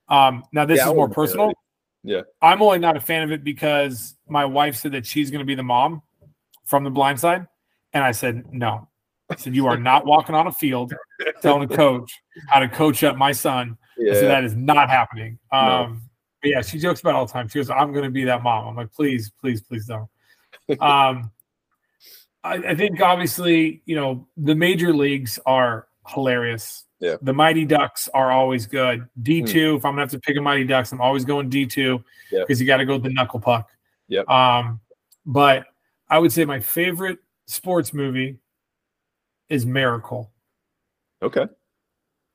[0.10, 1.54] Um, now this Yeah, is more wasn't a fan of personal.
[2.04, 2.22] Yeah.
[2.42, 5.46] I'm only not a fan of it because my wife said that she's going to
[5.46, 6.02] be the mom
[6.66, 7.48] from the Blind Side,
[7.94, 8.88] and I said no.
[9.30, 10.94] I said you are not walking on a field
[11.42, 12.12] telling a coach
[12.48, 13.78] how to coach up my son.
[13.98, 14.14] I Yeah.
[14.14, 15.40] said that is not happening.
[15.52, 15.60] No.
[15.60, 16.02] Um,
[16.42, 17.48] but yeah, she jokes about all the time.
[17.48, 20.10] She goes, "I'm going to be that mom." I'm like, "Please, please, please don't."
[20.82, 21.32] um,
[22.44, 26.84] I, I think obviously, you know, the major leagues are hilarious.
[27.00, 27.16] Yeah.
[27.22, 29.08] The Mighty Ducks are always good.
[29.22, 29.76] D two.
[29.76, 32.42] If I'm gonna have to pick a Mighty Ducks, I'm always going D two Yeah.
[32.42, 33.70] because you got to go with the knuckle puck.
[34.10, 34.28] Yep.
[34.30, 34.82] Um,
[35.26, 35.66] but
[36.10, 38.38] I would say my favorite sports movie
[39.54, 40.32] is Miracle.
[41.22, 41.46] Okay.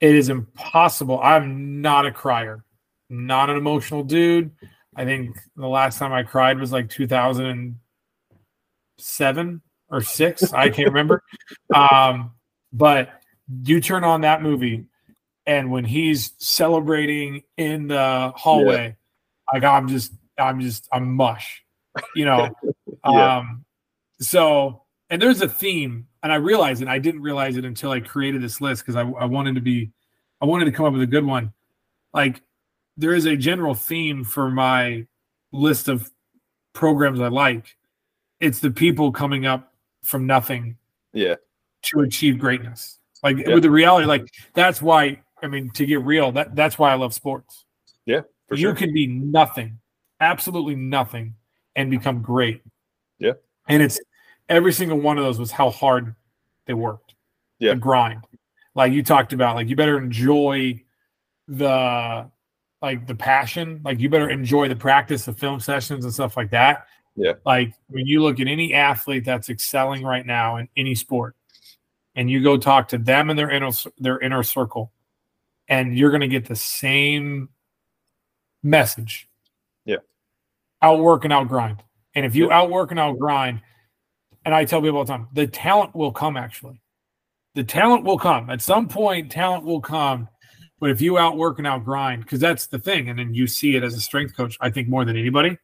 [0.00, 1.18] It is impossible.
[1.20, 2.62] I'm not a crier,
[3.10, 4.52] not an emotional dude.
[4.94, 10.52] I think the last time I cried was like 2007 or six.
[10.52, 11.24] I can't remember.
[11.74, 12.32] Um,
[12.72, 13.10] but
[13.64, 14.86] you turn on that movie,
[15.46, 18.96] and when he's celebrating in the hallway,
[19.52, 21.62] like I'm just, I'm just, I'm mush,
[22.14, 22.54] you know.
[23.04, 23.38] Yeah.
[23.38, 23.64] Um,
[24.20, 26.88] so, and there's a theme, and I realized it.
[26.88, 29.90] I didn't realize it until I created this list because I, I wanted to be
[30.40, 31.52] I wanted to come up with a good one.
[32.14, 32.42] Like
[32.96, 35.06] there is a general theme for my
[35.52, 36.10] list of
[36.72, 37.76] programs I like.
[38.40, 39.72] It's the people coming up
[40.04, 40.76] from nothing
[41.12, 41.36] Yeah.
[41.82, 42.98] to achieve greatness.
[43.22, 43.54] Like Yeah.
[43.54, 46.94] with the reality, like that's why I mean to get real, that that's why I
[46.94, 47.64] love sports.
[48.48, 48.74] For you sure.
[48.74, 49.78] can be nothing,
[50.20, 51.34] absolutely nothing,
[51.76, 52.62] and become great.
[53.18, 53.34] Yeah.
[53.68, 54.00] And it's
[54.48, 56.14] every single one of those was how hard
[56.66, 57.14] they worked.
[57.58, 57.74] Yeah.
[57.74, 58.24] The grind.
[58.74, 60.82] Like you talked about, like you better enjoy
[61.48, 62.30] the
[62.80, 63.80] like the passion.
[63.84, 66.86] Like you better enjoy the practice of film sessions and stuff like that.
[67.16, 67.32] Yeah.
[67.44, 71.34] Like when you look at any athlete that's excelling right now in any sport,
[72.14, 74.92] and you go talk to them and their inner their inner circle,
[75.68, 77.48] and you're going to get the same
[78.62, 79.28] message.
[79.84, 79.98] Yeah.
[80.80, 81.80] Outwork and outgrind.
[82.14, 83.62] And if you outwork and outgrind,
[84.48, 86.80] and I tell people all the time, the talent will come actually.
[87.54, 88.48] The talent will come.
[88.48, 90.26] At some point, talent will come.
[90.80, 93.84] But if you outwork and outgrind, because that's the thing, and then you see it
[93.84, 95.58] as a strength coach, I think more than anybody,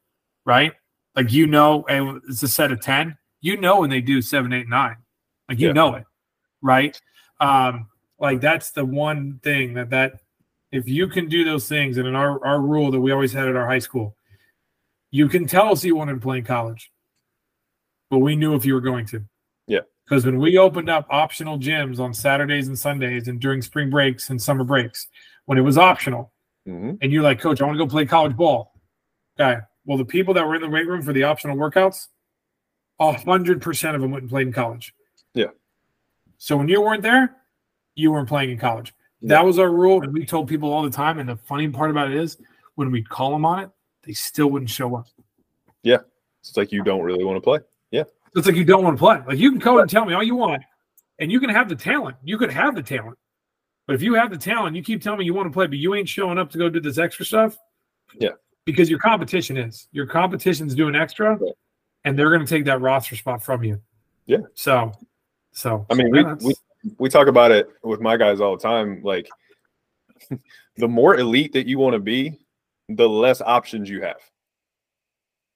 [0.44, 0.74] right?
[1.16, 3.16] Like you know, and it's a set of 10.
[3.40, 4.96] You know when they do seven, eight, nine.
[5.48, 5.72] Like you Yeah.
[5.72, 6.04] know it,
[6.60, 7.00] right?
[7.40, 10.20] Um, like that's the one thing that that
[10.72, 13.48] if you can do those things, and in our, our rule that we always had
[13.48, 14.14] at our high school,
[15.10, 16.90] you can tell us you wanted to play in college,
[18.14, 19.24] but we knew if you were going to.
[19.66, 19.80] Yeah.
[20.04, 24.30] Because when we opened up optional gyms on Saturdays and Sundays and during spring breaks
[24.30, 25.08] and summer breaks,
[25.46, 26.32] when it was optional,
[26.64, 28.72] hmm and you're like, Coach, I want to go play college ball.
[29.36, 29.60] Okay.
[29.84, 32.06] Well, the people that were in the weight room for the optional workouts,
[33.00, 34.94] a hundred percent of them went and played in college.
[35.34, 35.48] Yeah.
[36.38, 37.34] So when you weren't there,
[37.96, 38.94] you weren't playing in college.
[39.20, 39.30] Yeah.
[39.30, 41.18] That was our rule, and we told people all the time.
[41.18, 42.38] And the funny part about it is,
[42.76, 43.70] when we'd call them on it,
[44.04, 45.08] they still wouldn't show up.
[45.82, 45.98] Yeah,
[46.40, 47.58] it's like you don't really want to play.
[48.34, 49.20] It's like you don't want to play.
[49.26, 50.62] Like you can come and tell me all you want,
[51.18, 52.16] and you can have the talent.
[52.24, 53.16] You could have the talent,
[53.86, 55.78] but if you have the talent, you keep telling me you want to play, but
[55.78, 57.56] you ain't showing up to go do this extra stuff.
[58.18, 58.30] Yeah.
[58.64, 61.50] Because your competition is your competition's doing extra, Yeah.
[62.04, 63.80] and they're going to take that roster spot from you.
[64.26, 64.38] Yeah.
[64.54, 64.92] So,
[65.52, 66.54] so I mean, yeah, we, we
[66.98, 69.02] we talk about it with my guys all the time.
[69.02, 69.28] Like,
[70.76, 72.38] the more elite that you want to be,
[72.88, 74.16] the less options you have.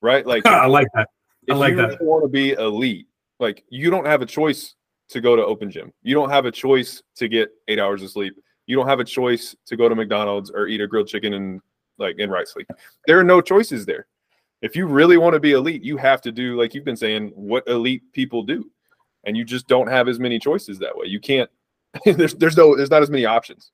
[0.02, 0.26] Right?
[0.26, 1.08] Like, I like that.
[1.48, 2.02] I if like you that.
[2.02, 3.06] want to be elite,
[3.38, 4.74] like you don't have a choice
[5.08, 5.92] to go to open gym.
[6.02, 8.34] You don't have a choice to get eight hours of sleep.
[8.66, 11.60] You don't have a choice to go to McDonald's or eat a grilled chicken and
[11.98, 12.68] like in rice sleep.
[13.06, 14.06] There are no choices there.
[14.60, 17.32] If you really want to be elite, you have to do like you've been saying
[17.34, 18.70] what elite people do,
[19.24, 21.06] and you just don't have as many choices that way.
[21.06, 21.50] You can't.
[22.04, 23.70] there's there's no there's not as many options.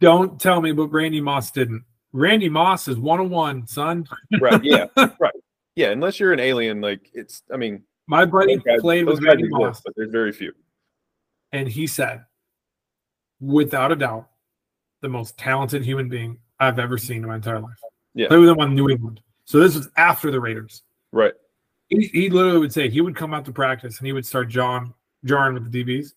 [0.00, 1.84] Don't tell me, but Randy Moss didn't.
[2.12, 4.08] Randy Moss is one on one, son.
[4.40, 4.62] Right?
[4.64, 4.86] Yeah.
[4.96, 5.32] right.
[5.78, 5.90] Yeah.
[5.90, 7.42] Unless you're an alien, like it's.
[7.52, 9.80] I mean, My buddy guys, played with Randy exist, Moss.
[9.84, 10.52] but there's very few.
[11.52, 12.24] and he said,
[13.40, 14.28] without a doubt,
[15.02, 17.78] the most talented human being I've ever seen in my entire life.
[18.14, 18.26] Yeah.
[18.28, 19.20] Played with him on New England.
[19.44, 20.82] So this was after the Raiders.
[21.12, 21.32] Right.
[21.88, 24.48] He, he literally would say he would come out to practice and he would start
[24.48, 24.92] jarring,
[25.24, 26.14] jarring with the DBs.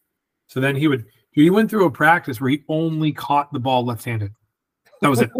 [0.47, 3.86] So then he would he went through a practice where he only caught the ball
[3.86, 4.34] left-handed.
[5.01, 5.32] That was it.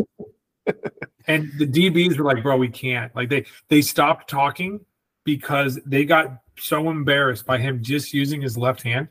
[1.28, 4.84] and the DBs were like, "Bro, we can't." Like they they stopped talking
[5.24, 9.08] because they got so embarrassed by him just using his left hand.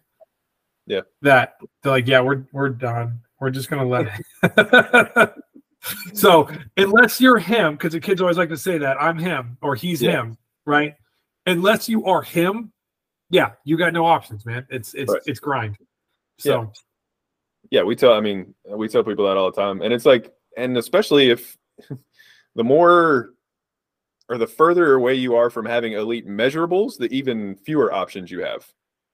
[0.87, 1.03] Yeah.
[1.23, 3.21] That they're like, "Yeah, we're we're done.
[3.41, 4.09] We're just gonna let
[4.43, 5.33] it."
[6.15, 9.75] so unless you're him, because the kids always like to say that I'm him or
[9.75, 10.13] he's Yeah.
[10.23, 10.95] him, right?
[11.47, 12.73] Unless you are him,
[13.31, 14.67] yeah, you got no options, man.
[14.71, 15.23] It's it's Right.
[15.27, 15.77] it's grind.
[16.39, 16.73] So
[17.71, 18.13] Yeah, we tell.
[18.15, 21.57] I mean, we tell people that all the time, and it's like, and especially if
[22.55, 23.31] the more
[24.29, 28.41] or the further away you are from having elite measurables, the even fewer options you
[28.45, 28.67] have.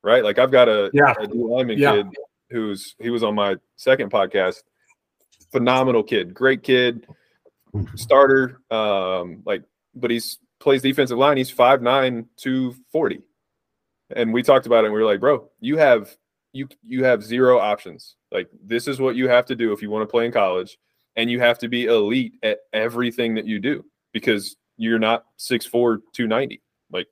[0.02, 0.22] Right?
[0.22, 1.14] Like I've got a, Yeah.
[1.18, 1.96] a D lineman Yeah.
[1.96, 2.06] kid
[2.50, 4.62] who's he was on my second podcast.
[5.52, 7.06] Phenomenal kid, great kid,
[7.94, 8.60] starter.
[8.70, 9.62] Um, like,
[9.94, 11.36] but he's plays defensive line.
[11.36, 13.22] He's 5'9", 240.
[14.14, 14.86] and we talked about it.
[14.86, 16.16] and We were like, bro, you have
[16.52, 18.16] you you have zero options.
[18.30, 20.78] Like this is what you have to do if you want to play in college,
[21.16, 25.98] and you have to be elite at everything that you do because you're not 6'4",
[26.12, 26.62] 290.
[26.90, 27.06] Like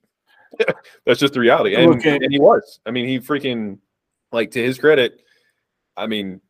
[1.06, 1.74] that's just the reality.
[1.74, 2.16] And, Okay.
[2.16, 2.80] and he was.
[2.86, 3.78] I mean, he freaking
[4.32, 5.20] like to his credit.
[5.96, 6.40] I mean,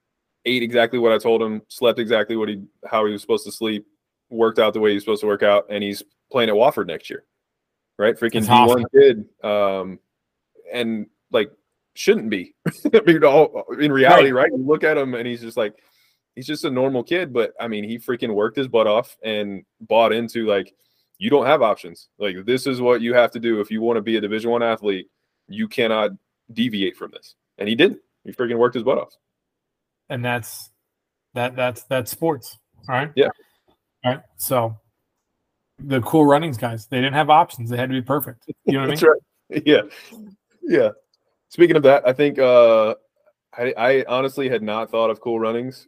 [0.44, 3.52] ate exactly what I told him, slept exactly what he how he was supposed to
[3.52, 3.86] sleep,
[4.30, 6.86] worked out the way he was supposed to work out, and he's playing at Wofford
[6.86, 7.24] next year.
[7.98, 8.18] Right?
[8.18, 8.84] Freaking That's D1 awesome.
[8.92, 9.24] kid.
[9.42, 9.98] Um
[10.72, 11.50] and like
[11.94, 12.54] shouldn't be.
[12.92, 14.50] I mean, all, in reality, right.
[14.50, 15.74] You look at him and he's just like
[16.34, 19.64] he's just a normal kid, but I mean, he freaking worked his butt off and
[19.80, 20.74] bought into like
[21.18, 22.08] you don't have options.
[22.18, 24.50] Like this is what you have to do if you want to be a Division
[24.50, 25.08] One athlete.
[25.48, 26.10] You cannot
[26.52, 28.00] deviate from this, and he didn't.
[28.24, 29.14] He freaking worked his butt off.
[30.08, 30.70] and that's
[31.34, 32.58] That that's that's sports.
[32.88, 33.12] All right.
[33.14, 33.28] Yeah.
[34.04, 34.22] All right.
[34.36, 34.76] So
[35.78, 37.70] the cool runnings guys, they didn't have options.
[37.70, 38.44] They had to be perfect.
[38.64, 39.12] You know what I mean?
[39.50, 39.62] Right.
[39.66, 39.82] Yeah.
[40.62, 40.90] Yeah.
[41.48, 42.94] Speaking of that, I think uh
[43.56, 45.86] I, I honestly had not thought of cool runnings.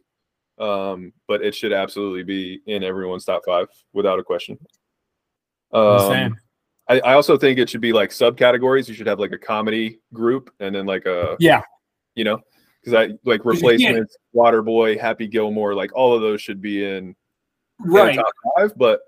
[0.59, 4.57] Um, but it should absolutely be in everyone's top five without a question.
[5.73, 6.35] Um.
[6.89, 8.87] I, I also think it should be like subcategories.
[8.87, 11.61] You should have like a comedy group and then like a Yeah.
[12.15, 12.39] you know,
[12.81, 17.13] because I like replacements, Waterboy, Happy Gilmore, like all of those should be in,
[17.79, 18.15] Right.
[18.15, 19.01] top five, but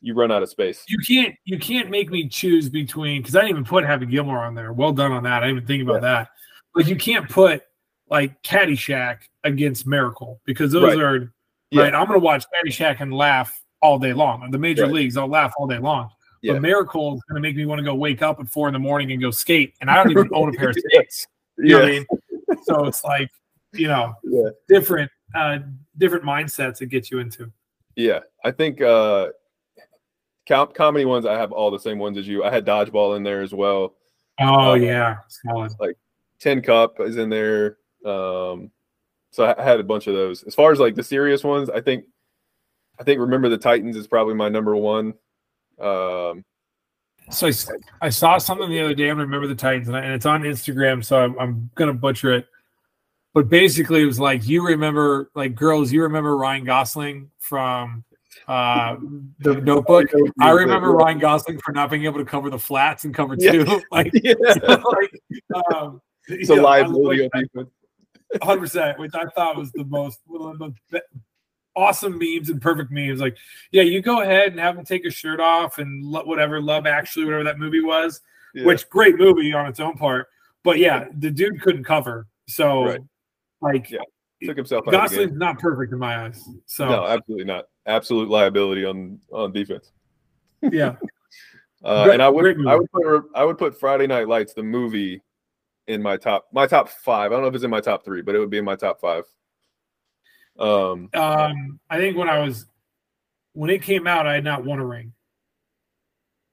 [0.00, 0.84] you run out of space.
[0.86, 4.44] You can't you can't make me choose between because I didn't even put Happy Gilmore
[4.44, 4.72] on there.
[4.72, 5.42] Well done on that.
[5.42, 6.28] I didn't even think about that.
[6.72, 7.62] But you can't put
[8.10, 10.98] like Caddyshack against Miracle because those Right.
[11.02, 11.32] are
[11.70, 11.82] Yeah.
[11.82, 11.94] right.
[11.94, 14.50] I'm gonna watch Caddyshack and laugh all day long.
[14.50, 14.92] The major Right.
[14.92, 16.10] leagues, I'll laugh all day long.
[16.42, 16.54] Yeah.
[16.54, 18.78] But Miracle is gonna make me want to go wake up at four in the
[18.78, 19.74] morning and go skate.
[19.80, 21.26] And I don't even own a pair of skates.
[21.58, 21.82] You know Yeah.
[21.82, 22.06] what I mean?
[22.64, 23.30] So it's like,
[23.72, 24.48] you know, Yeah.
[24.68, 25.58] different uh
[25.98, 27.52] different mindsets that get you into.
[27.96, 28.20] Yeah.
[28.44, 29.28] I think uh
[30.48, 32.44] com- comedy ones, I have all the same ones as you.
[32.44, 33.94] I had dodgeball in there as well.
[34.40, 35.16] Oh Uh, yeah.
[35.28, 35.72] Solid.
[36.38, 37.77] Tin Cup is in there.
[38.04, 38.70] Um,
[39.30, 40.42] so I I had a bunch of those.
[40.44, 42.04] As far as like the serious ones, I think,
[42.98, 45.14] I think Remember the Titans is probably my number one.
[45.80, 46.44] Um,
[47.30, 47.50] So
[48.00, 49.06] I saw something the other day.
[49.06, 52.32] I remember the Titans, and, I, and it's on Instagram, so I'm, I'm gonna butcher
[52.32, 52.46] it.
[53.34, 58.04] But basically, it was like you remember, like girls, you remember Ryan Gosling from
[58.48, 58.96] uh,
[59.40, 60.06] the Notebook.
[60.40, 63.52] I remember Ryan Gosling for not being able to cover the flats and cover Yeah.
[63.52, 63.82] two.
[63.92, 64.34] Like, Yeah,
[64.66, 65.12] like
[65.74, 67.66] um, it's a know, I was liability like,
[68.32, 68.46] on defense.
[68.48, 71.02] hundred percent, which I thought was the most one of the
[71.76, 73.20] awesome memes and perfect memes.
[73.20, 73.36] Like,
[73.70, 76.86] yeah, you go ahead and have him take his shirt off and lo- whatever Love
[76.86, 78.20] Actually, whatever that movie was,
[78.54, 78.64] Yeah.
[78.64, 80.26] which great movie on its own part.
[80.64, 83.00] But yeah, the dude couldn't cover, so Right.
[83.60, 84.00] like Yeah.
[84.42, 86.42] took himself out Gosling's not perfect in my eyes.
[86.66, 87.66] So No, absolutely not.
[87.86, 89.92] Absolute liability on on defense.
[90.62, 90.96] yeah,
[91.84, 92.66] Uh, Great- and I would.
[92.66, 95.22] I would put I would put Friday Night Lights the movie
[95.88, 97.32] in my top my top five.
[97.32, 98.76] I don't know if it's in my top three, but it would be in my
[98.76, 99.24] top five.
[100.58, 102.66] Um, um, I think when I was
[103.54, 105.12] when it came out, I had not won a ring.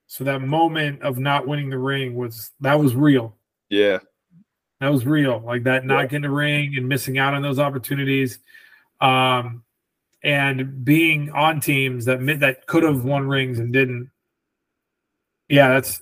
[0.08, 3.36] So that moment of not winning the ring was that was real.
[3.70, 4.00] yeah,
[4.80, 5.40] That was real.
[5.42, 6.06] Like that not Yeah.
[6.08, 8.40] getting a ring and missing out on those opportunities.
[9.02, 9.64] Um
[10.24, 14.10] and being on teams that that could have won rings and didn't.
[15.50, 16.02] Yeah, that's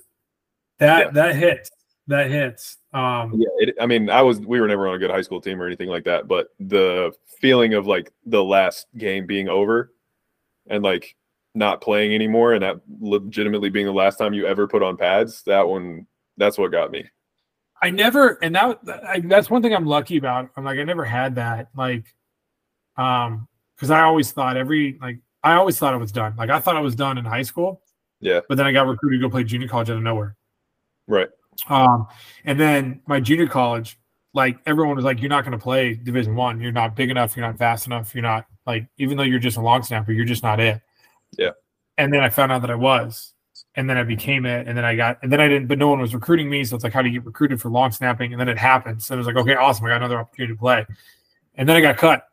[0.78, 1.10] that Yeah.
[1.12, 1.70] that hits.
[2.06, 2.78] That hits.
[2.92, 3.48] Um yeah.
[3.58, 5.66] It, I mean, I was we were never on a good high school team or
[5.66, 9.92] anything like that, but the feeling of like the last game being over
[10.66, 11.16] and like
[11.54, 15.42] not playing anymore, and that legitimately being the last time you ever put on pads,
[15.44, 17.04] that one that's what got me.
[17.80, 20.50] I never and that I, that's one thing I'm lucky about.
[20.56, 22.14] I'm like I never had that like
[22.96, 23.46] um
[23.76, 26.34] because I always thought every like I always thought it was done.
[26.36, 27.82] Like I thought I was done in high school,
[28.20, 30.36] Yeah, but then I got recruited to go play junior college out of nowhere.
[31.06, 31.28] right.
[31.68, 32.06] Um,
[32.44, 33.98] and then my junior college,
[34.32, 36.60] like everyone was like, "You're not going to play Division One.
[36.60, 37.36] You're not big enough.
[37.36, 38.14] You're not fast enough.
[38.14, 40.80] You're not like even though you're just a long snapper, you're just not it."
[41.38, 41.50] Yeah.
[41.98, 43.34] And then I found out that I was,
[43.76, 45.88] and then I became it, and then I got, and then I didn't, but no
[45.88, 48.32] one was recruiting me, so it's like, how do you get recruited for long snapping?
[48.32, 50.58] And then it happened, so it was like, okay, awesome, I got another opportunity to
[50.58, 50.84] play,
[51.54, 52.26] and then I got cut,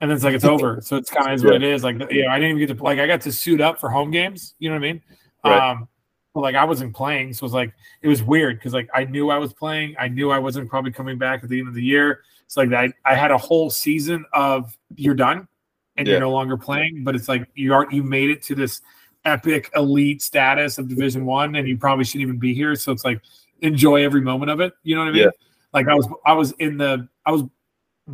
[0.00, 0.80] and then it's like it's over.
[0.80, 1.82] So it's kind of is what it is.
[1.82, 3.88] Like you know, I didn't even get to like I got to suit up for
[3.88, 4.54] home games.
[4.58, 5.02] You know what I mean?
[5.44, 5.70] Right.
[5.70, 5.88] Um,
[6.36, 7.72] but like I wasn't playing, so it was like
[8.02, 9.96] it was weird because like I knew I was playing.
[9.98, 12.20] I knew I wasn't probably coming back at the end of the year.
[12.44, 15.48] It's like I, I had a whole season of you're done
[15.96, 16.12] and Yeah.
[16.12, 18.82] you're no longer playing, but it's like you are you made it to this
[19.24, 22.74] epic elite status of Division One, and you probably shouldn't even be here.
[22.76, 23.22] So it's like
[23.62, 24.74] enjoy every moment of it.
[24.82, 25.22] You know what I mean?
[25.22, 25.30] Yeah.
[25.72, 27.44] Like I was I was in the I was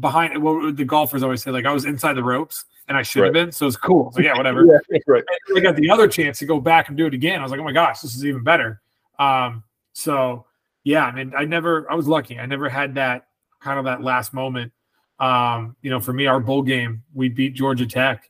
[0.00, 3.24] behind what the golfers always say, like I was inside the ropes and I should
[3.24, 3.52] have been.
[3.52, 4.10] So it's cool.
[4.12, 4.64] So yeah, whatever.
[4.90, 5.24] Yeah, right.
[5.54, 7.40] I got the other chance to go back and do it again.
[7.40, 8.80] I was like, oh my gosh, this is even better.
[9.18, 9.62] Um,
[9.92, 10.46] so
[10.84, 12.38] yeah, I mean, I never, I was lucky.
[12.38, 13.26] I never had that
[13.60, 14.72] kind of that last moment.
[15.20, 18.28] Um, you know, for me, our bowl game, we beat Georgia Tech,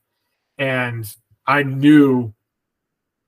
[0.58, 1.06] and
[1.46, 2.34] I knew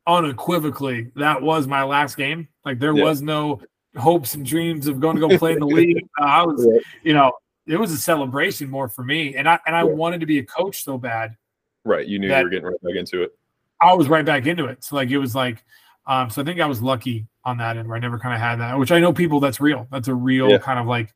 [0.07, 2.49] unequivocally that was my last game.
[2.65, 3.05] Like there Yeah.
[3.05, 3.61] was no
[3.97, 6.05] hopes and dreams of going to go play in the league.
[6.21, 6.83] Uh, I was, Right.
[7.03, 7.33] you know,
[7.67, 9.85] it was a celebration more for me, and I and I Yeah.
[9.93, 11.37] wanted to be a coach so bad.
[11.85, 12.07] Right.
[12.07, 13.37] You knew you were getting right back into it.
[13.81, 14.83] I was right back into it.
[14.85, 15.63] So like it was like,
[16.07, 18.41] um, so I think I was lucky on that end where I never kind of
[18.41, 19.87] had that, which I know people that's real.
[19.91, 20.59] That's a real Yeah.
[20.59, 21.13] kind of like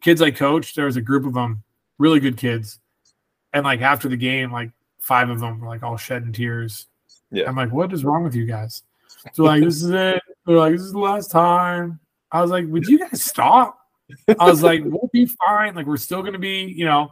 [0.00, 0.76] kids I coached.
[0.76, 1.62] There was a group of them,
[1.98, 2.78] really good kids,
[3.52, 6.86] and like after the game, like five of them were like all shedding tears.
[7.32, 7.48] Yeah.
[7.48, 8.82] I'm like, what is wrong with you guys?
[9.32, 10.22] So like, this is it.
[10.46, 11.98] They're like, this is the last time.
[12.30, 13.78] I was like, would you guys stop?
[14.38, 15.74] I was like, we'll be fine.
[15.74, 17.10] Like we're still gonna be, you know.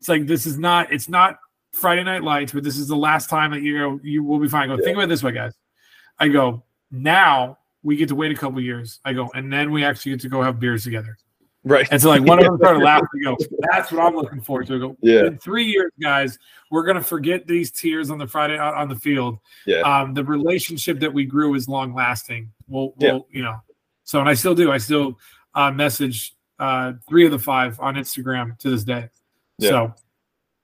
[0.00, 0.92] It's like this is not.
[0.92, 1.38] It's not
[1.72, 4.00] Friday Night Lights, but this is the last time that you go.
[4.02, 4.64] You will be fine.
[4.64, 4.80] I go.
[4.80, 4.84] Yeah.
[4.84, 5.54] Think about it this way, guys.
[6.18, 7.58] I go now.
[7.84, 9.00] We get to wait a couple years.
[9.04, 11.16] I go, and then we actually get to go have beers together.
[11.64, 11.86] Right.
[11.90, 13.06] And so, like, one of them started laughing.
[13.20, 13.36] I go,
[13.70, 14.74] that's what I'm looking forward to.
[14.74, 15.26] I go, Yeah.
[15.26, 16.38] in three years, guys,
[16.70, 19.38] we're gonna forget these tears on the Friday on the field.
[19.66, 19.80] Yeah.
[19.82, 22.50] Um, the relationship that we grew is long lasting.
[22.66, 23.56] We'll, we'll, you know.
[24.04, 24.72] So, and I still do.
[24.72, 25.18] I still
[25.54, 29.08] uh, message uh, three of the five on Instagram to this day.
[29.58, 29.70] Yeah.
[29.70, 29.94] So,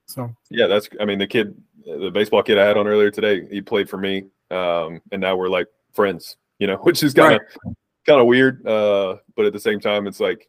[0.06, 0.88] so Yeah, that's.
[1.00, 3.98] I mean, the kid, the baseball kid I had on earlier today, he played for
[3.98, 6.36] me, um, and now we're like friends.
[6.60, 7.40] You know, which is kind of
[8.06, 10.48] kind of weird, uh, but at the same time, it's like,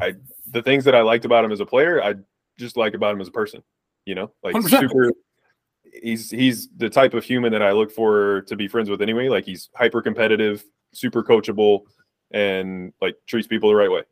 [0.00, 0.14] I
[0.52, 2.14] the things that I liked about him as a player, I
[2.56, 3.64] just like about him as a person.
[4.06, 4.80] You know, like 100%.
[4.80, 5.12] super.
[6.02, 9.28] He's he's the type of human that I look for to be friends with anyway.
[9.28, 11.82] Like he's hyper competitive, super coachable,
[12.30, 14.02] and like treats people the right way.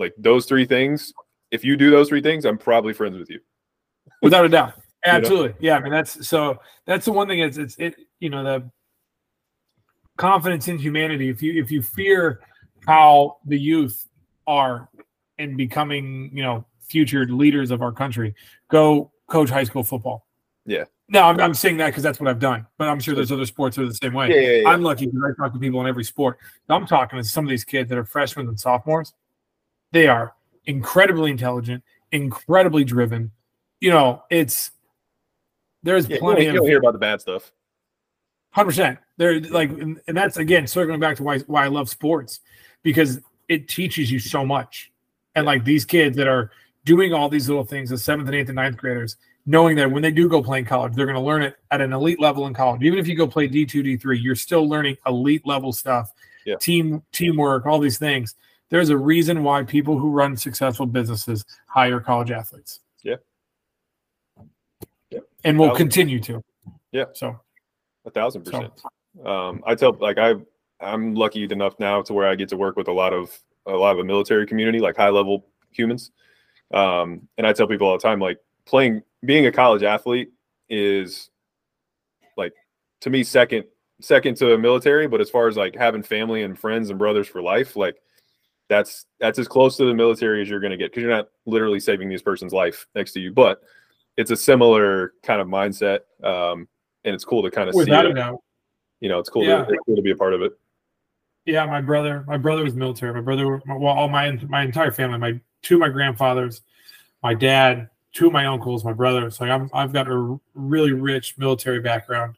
[0.00, 1.12] Like those three things.
[1.50, 3.38] If you do those three things, I'm probably friends with you.
[4.22, 4.82] without a doubt, know?
[5.04, 5.76] absolutely, yeah.
[5.76, 6.58] I mean, that's so.
[6.86, 7.40] That's the one thing.
[7.40, 7.94] Is it's it.
[8.18, 8.70] You know the
[10.16, 11.28] confidence in humanity.
[11.28, 12.40] If you if you fear
[12.86, 14.08] how the youth
[14.46, 14.88] are
[15.38, 18.34] in becoming, you know, future leaders of our country,
[18.70, 20.26] go coach high school football.
[20.64, 20.84] Yeah.
[21.08, 23.44] No, I'm, I'm saying that because that's what I've done, but I'm sure there's other
[23.44, 24.28] sports that are the same way.
[24.28, 24.68] Yeah, yeah, yeah.
[24.68, 26.38] I'm lucky because I talk to people in every sport.
[26.68, 29.12] I'm talking to some of these kids that are freshmen and sophomores.
[29.92, 30.34] They are
[30.66, 31.82] incredibly intelligent,
[32.12, 33.30] incredibly driven.
[33.80, 34.70] You know, it's
[35.82, 37.52] there's Yeah, plenty don't, you don't hear about the bad stuff.
[38.50, 38.98] hundred percent.
[39.16, 42.40] They're like, and and that's again circling back to why why I love sports
[42.82, 44.92] because it teaches you so much.
[45.34, 46.50] And like these kids that are
[46.84, 49.16] doing all these little things, the seventh and eighth and ninth graders,
[49.46, 51.80] knowing that when they do go play in college, they're going to learn it at
[51.80, 52.82] an elite level in college.
[52.82, 56.12] Even if you go play D two, D three, you're still learning elite level stuff,
[56.44, 56.56] Yeah.
[56.56, 58.34] team teamwork, all these things.
[58.70, 62.80] There's a reason why people who run successful businesses hire college athletes.
[63.02, 63.16] Yeah.
[65.10, 65.20] Yeah.
[65.44, 66.42] And will continue to.
[66.92, 67.06] Yeah.
[67.12, 67.38] So
[68.06, 68.72] A thousand percent.
[69.24, 70.34] Um, I tell like I
[70.80, 73.72] I'm lucky enough now to where I get to work with a lot of a
[73.72, 76.10] lot of the military community, like high level humans.
[76.72, 80.30] Um, and I tell people all the time, like playing being a college athlete
[80.68, 81.30] is
[82.36, 82.52] like
[83.00, 83.64] to me second
[84.00, 87.42] second to military, but as far as like having family and friends and brothers for
[87.42, 87.96] life, like
[88.70, 91.28] that's that's as close to the military as you're going to get because you're not
[91.44, 93.60] literally saving this person's life next to you, but
[94.16, 96.00] it's a similar kind of mindset.
[96.22, 96.68] Um,
[97.04, 98.42] and it's cool to kind of see without it a doubt.
[99.00, 99.44] you know, it's cool.
[99.44, 99.64] Yeah.
[99.64, 100.52] To, it's cool to be a part of it.
[101.46, 103.12] Yeah, my brother, my brother was military.
[103.12, 106.62] My brother, well, all my my entire family, my two of my grandfathers,
[107.24, 109.30] my dad, two of my uncles, my brother.
[109.30, 112.36] So I'm I've got a really rich military background.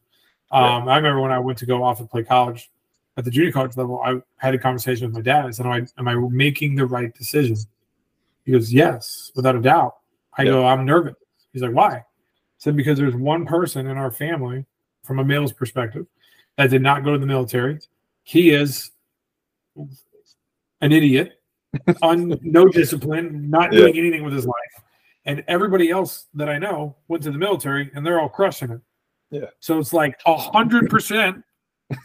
[0.50, 2.70] Um, I remember when I went to go off and play college
[3.16, 5.46] at the junior college level, I had a conversation with my dad.
[5.46, 7.56] I said, "Am I am I making the right decision?"
[8.44, 9.96] He goes, "Yes, without a doubt."
[10.38, 10.50] I Yeah.
[10.52, 11.14] go, "I'm nervous."
[11.52, 12.04] He's like, "Why?" I
[12.58, 14.64] said, "Because there's one person in our family,
[15.02, 16.06] from a male's perspective,
[16.56, 17.78] that did not go to the military.
[18.24, 18.90] He is
[20.80, 21.40] an idiot,
[22.02, 23.80] on no discipline, not Yeah.
[23.80, 24.84] doing anything with his life.
[25.24, 28.80] And everybody else that I know went to the military and they're all crushing it.
[29.30, 29.46] Yeah.
[29.60, 31.42] So it's like a hundred percent,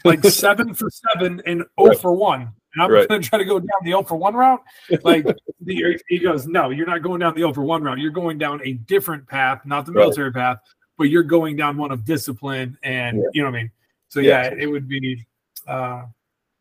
[0.04, 1.98] like seven for seven and oh Right.
[1.98, 2.42] for one.
[2.74, 3.08] And I'm Right.
[3.08, 4.62] gonna try to go down the 0 for one route.
[5.02, 5.24] Like
[5.60, 7.98] the, he goes, No, you're not going down the 0 for one route.
[7.98, 10.02] You're going down a different path, not the Right.
[10.02, 10.58] military path,
[10.98, 13.24] but you're going down one of discipline and Yeah.
[13.32, 13.70] you know what I mean?
[14.08, 14.44] So Yeah.
[14.44, 15.26] yeah, it would be
[15.66, 16.04] uh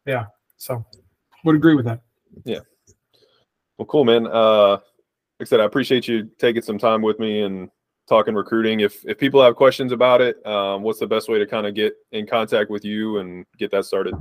[0.06, 0.28] yeah.
[0.58, 0.86] So
[1.44, 2.02] would agree with that.
[2.46, 2.60] Yeah.
[3.78, 4.26] Well, cool, man.
[4.28, 4.82] Uh, like
[5.42, 7.70] I said, I appreciate you taking some time with me and
[8.08, 8.80] talking recruiting.
[8.80, 11.74] If if people have questions about it, um, what's the best way to kind of
[11.76, 14.16] get in contact with you and get that started?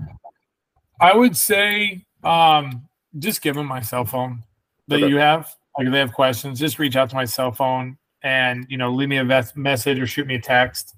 [1.00, 2.86] I would say um,
[3.18, 4.42] just give them my cell phone
[4.88, 5.08] that Okay.
[5.08, 5.54] you have.
[5.78, 8.90] Like if they have questions, just reach out to my cell phone and you know
[8.90, 10.94] leave me a message or shoot me a text,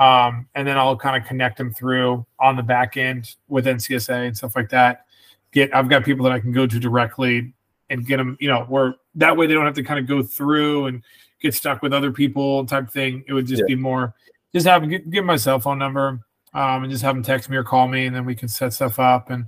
[0.00, 4.26] um, and then I'll kind of connect them through on the back end with NCSA
[4.26, 5.04] and stuff like that.
[5.52, 7.54] Get I've got people that I can go to directly
[7.88, 8.36] and get them.
[8.40, 11.02] You know, where that way they don't have to kind of go through and
[11.40, 13.24] get stuck with other people type thing.
[13.28, 13.74] It would just Yeah.
[13.74, 14.14] be more
[14.54, 16.20] just have give, give 'em my cell phone number
[16.54, 18.72] um, and just have them text me or call me, and then we can set
[18.72, 19.28] stuff up.
[19.28, 19.46] And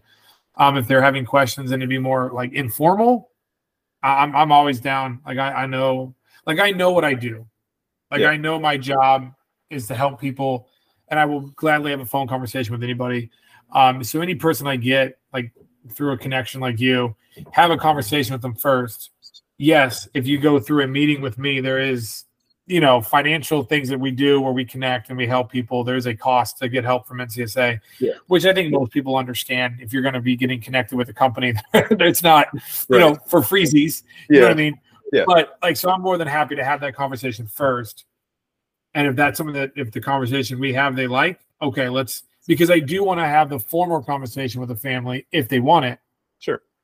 [0.56, 3.30] um, if they're having questions and to be more like informal,
[4.02, 5.20] I- I'm I'm always down.
[5.26, 6.14] Like I, I know,
[6.46, 7.46] like I know what I do.
[8.10, 8.30] Like Yeah.
[8.30, 9.32] I know my job
[9.70, 10.68] is to help people,
[11.08, 13.30] and I will gladly have a phone conversation with anybody.
[13.72, 15.52] Um, so any person I get, like
[15.94, 17.14] through a connection like you,
[17.52, 19.10] have a conversation with them first.
[19.58, 22.24] Yes, if you go through a meeting with me, there is,
[22.66, 25.82] you know, financial things that we do where we connect and we help people.
[25.82, 28.12] There's a cost to get help from NCSA, Yeah.
[28.28, 29.76] which I think most people understand.
[29.80, 32.48] If you're going to be getting connected with a company, it's not,
[32.88, 34.04] you know, for freezies.
[34.30, 34.78] You know what I mean?
[35.12, 35.24] Yeah.
[35.26, 38.04] But like, so I'm more than happy to have that conversation first.
[38.94, 42.70] And if that's something that if the conversation we have they like, okay, let's because
[42.70, 45.98] I do want to have the formal conversation with the family if they want it.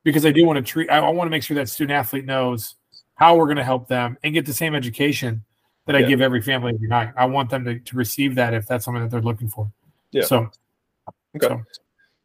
[0.04, 2.24] Because I do want to treat I, I want to make sure that student athlete
[2.24, 2.76] knows
[3.16, 5.42] how we're going to help them and get the same education
[5.86, 6.08] that I Yeah.
[6.08, 7.12] give every family every night.
[7.16, 9.70] I want them to, to receive that if that's something that they're looking for.
[10.12, 10.22] Yeah.
[10.24, 10.50] So
[11.36, 11.48] Okay.
[11.48, 11.62] So-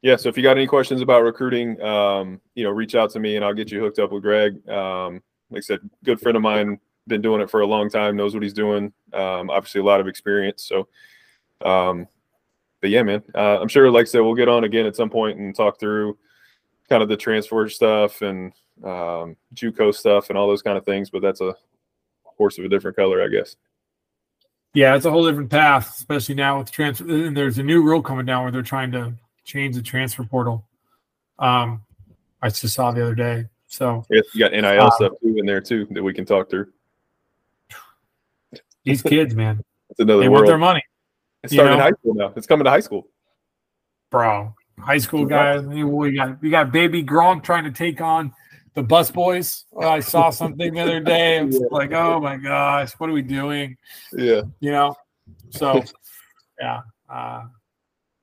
[0.01, 0.15] Yeah.
[0.15, 3.36] So if you got any questions about recruiting, um, you know, reach out to me
[3.36, 4.67] and I'll get you hooked up with Greg.
[4.69, 8.15] Um, like I said, good friend of mine, been doing it for a long time,
[8.15, 8.93] knows what he's doing.
[9.13, 10.63] Um, obviously a lot of experience.
[10.63, 10.88] So,
[11.67, 12.07] um,
[12.82, 15.09] but yeah, man, uh, I'm sure, like I said, we'll get on again at some
[15.09, 16.17] point and talk through
[16.89, 18.51] kind of the transfer stuff and
[18.83, 21.09] um, JUCO stuff and all those kind of things.
[21.09, 21.55] But that's a
[22.23, 23.55] horse of a different color, I guess.
[24.73, 27.05] Yeah, it's a whole different path, especially now with transfer.
[27.05, 29.13] And there's a new rule coming down where they're trying to
[29.43, 30.65] change the transfer portal.
[31.39, 31.81] Um,
[32.41, 33.45] I just saw the other day.
[33.67, 36.49] So guess you got NIL Um, stuff too in there too that we can talk
[36.49, 36.67] through.
[38.83, 40.83] these kids, man, It's another they want their money,
[41.43, 42.33] It's you starting in high school now.
[42.35, 43.07] It's coming to high school.
[44.09, 44.53] bro.
[44.82, 45.63] High school guys.
[45.65, 48.34] We got we got baby Gronk trying to take on
[48.73, 49.65] the bus boys.
[49.80, 51.39] I saw something the other day.
[51.39, 51.67] It's Yeah.
[51.71, 53.77] like, oh my gosh, what are we doing?
[54.13, 54.41] Yeah.
[54.59, 54.95] You know.
[55.51, 55.84] So,
[56.59, 57.43] yeah, uh,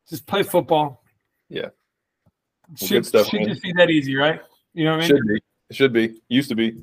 [0.09, 1.03] just play football.
[1.49, 1.69] Yeah.
[2.77, 3.49] Should, good stuff, should man.
[3.49, 4.41] just be that easy, right?
[4.75, 5.09] You know what I mean?
[5.09, 5.41] Should be.
[5.71, 6.21] It should be.
[6.29, 6.83] Used to be.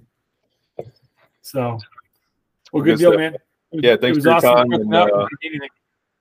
[1.42, 1.78] So,
[2.72, 3.34] well, Good good deal, man.
[3.72, 5.28] Was- Yeah, thanks for your awesome time, and, uh,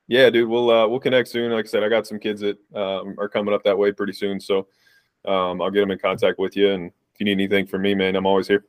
[0.07, 0.49] Yeah, dude.
[0.49, 1.51] We'll uh, we'll connect soon.
[1.51, 4.13] Like I said, I got some kids that um, are coming up that way pretty
[4.13, 4.67] soon, so
[5.25, 6.71] um, I'll get them in contact with you.
[6.71, 8.65] And if you need anything from me, man, I'm always here.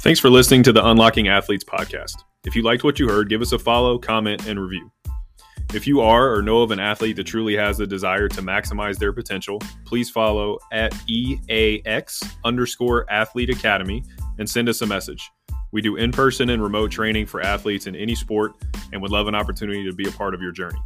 [0.00, 2.14] Thanks for listening to the Unlocking Athletes podcast.
[2.44, 4.90] If you liked what you heard, give us a follow, comment, and review.
[5.74, 8.98] If you are or know of an athlete that truly has the desire to maximize
[8.98, 14.02] their potential, please follow at EAX underscore athlete academy
[14.38, 15.30] and send us a message.
[15.72, 18.52] We do in person and remote training for athletes in any sport
[18.92, 20.78] and would love an opportunity to be a part of your journey.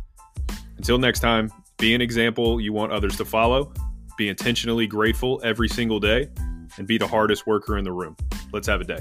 [0.76, 3.72] Until next time, be an example you want others to follow,
[4.18, 6.28] be intentionally grateful every single day,
[6.76, 8.16] and be the hardest worker in the room.
[8.52, 9.00] Let's have a day.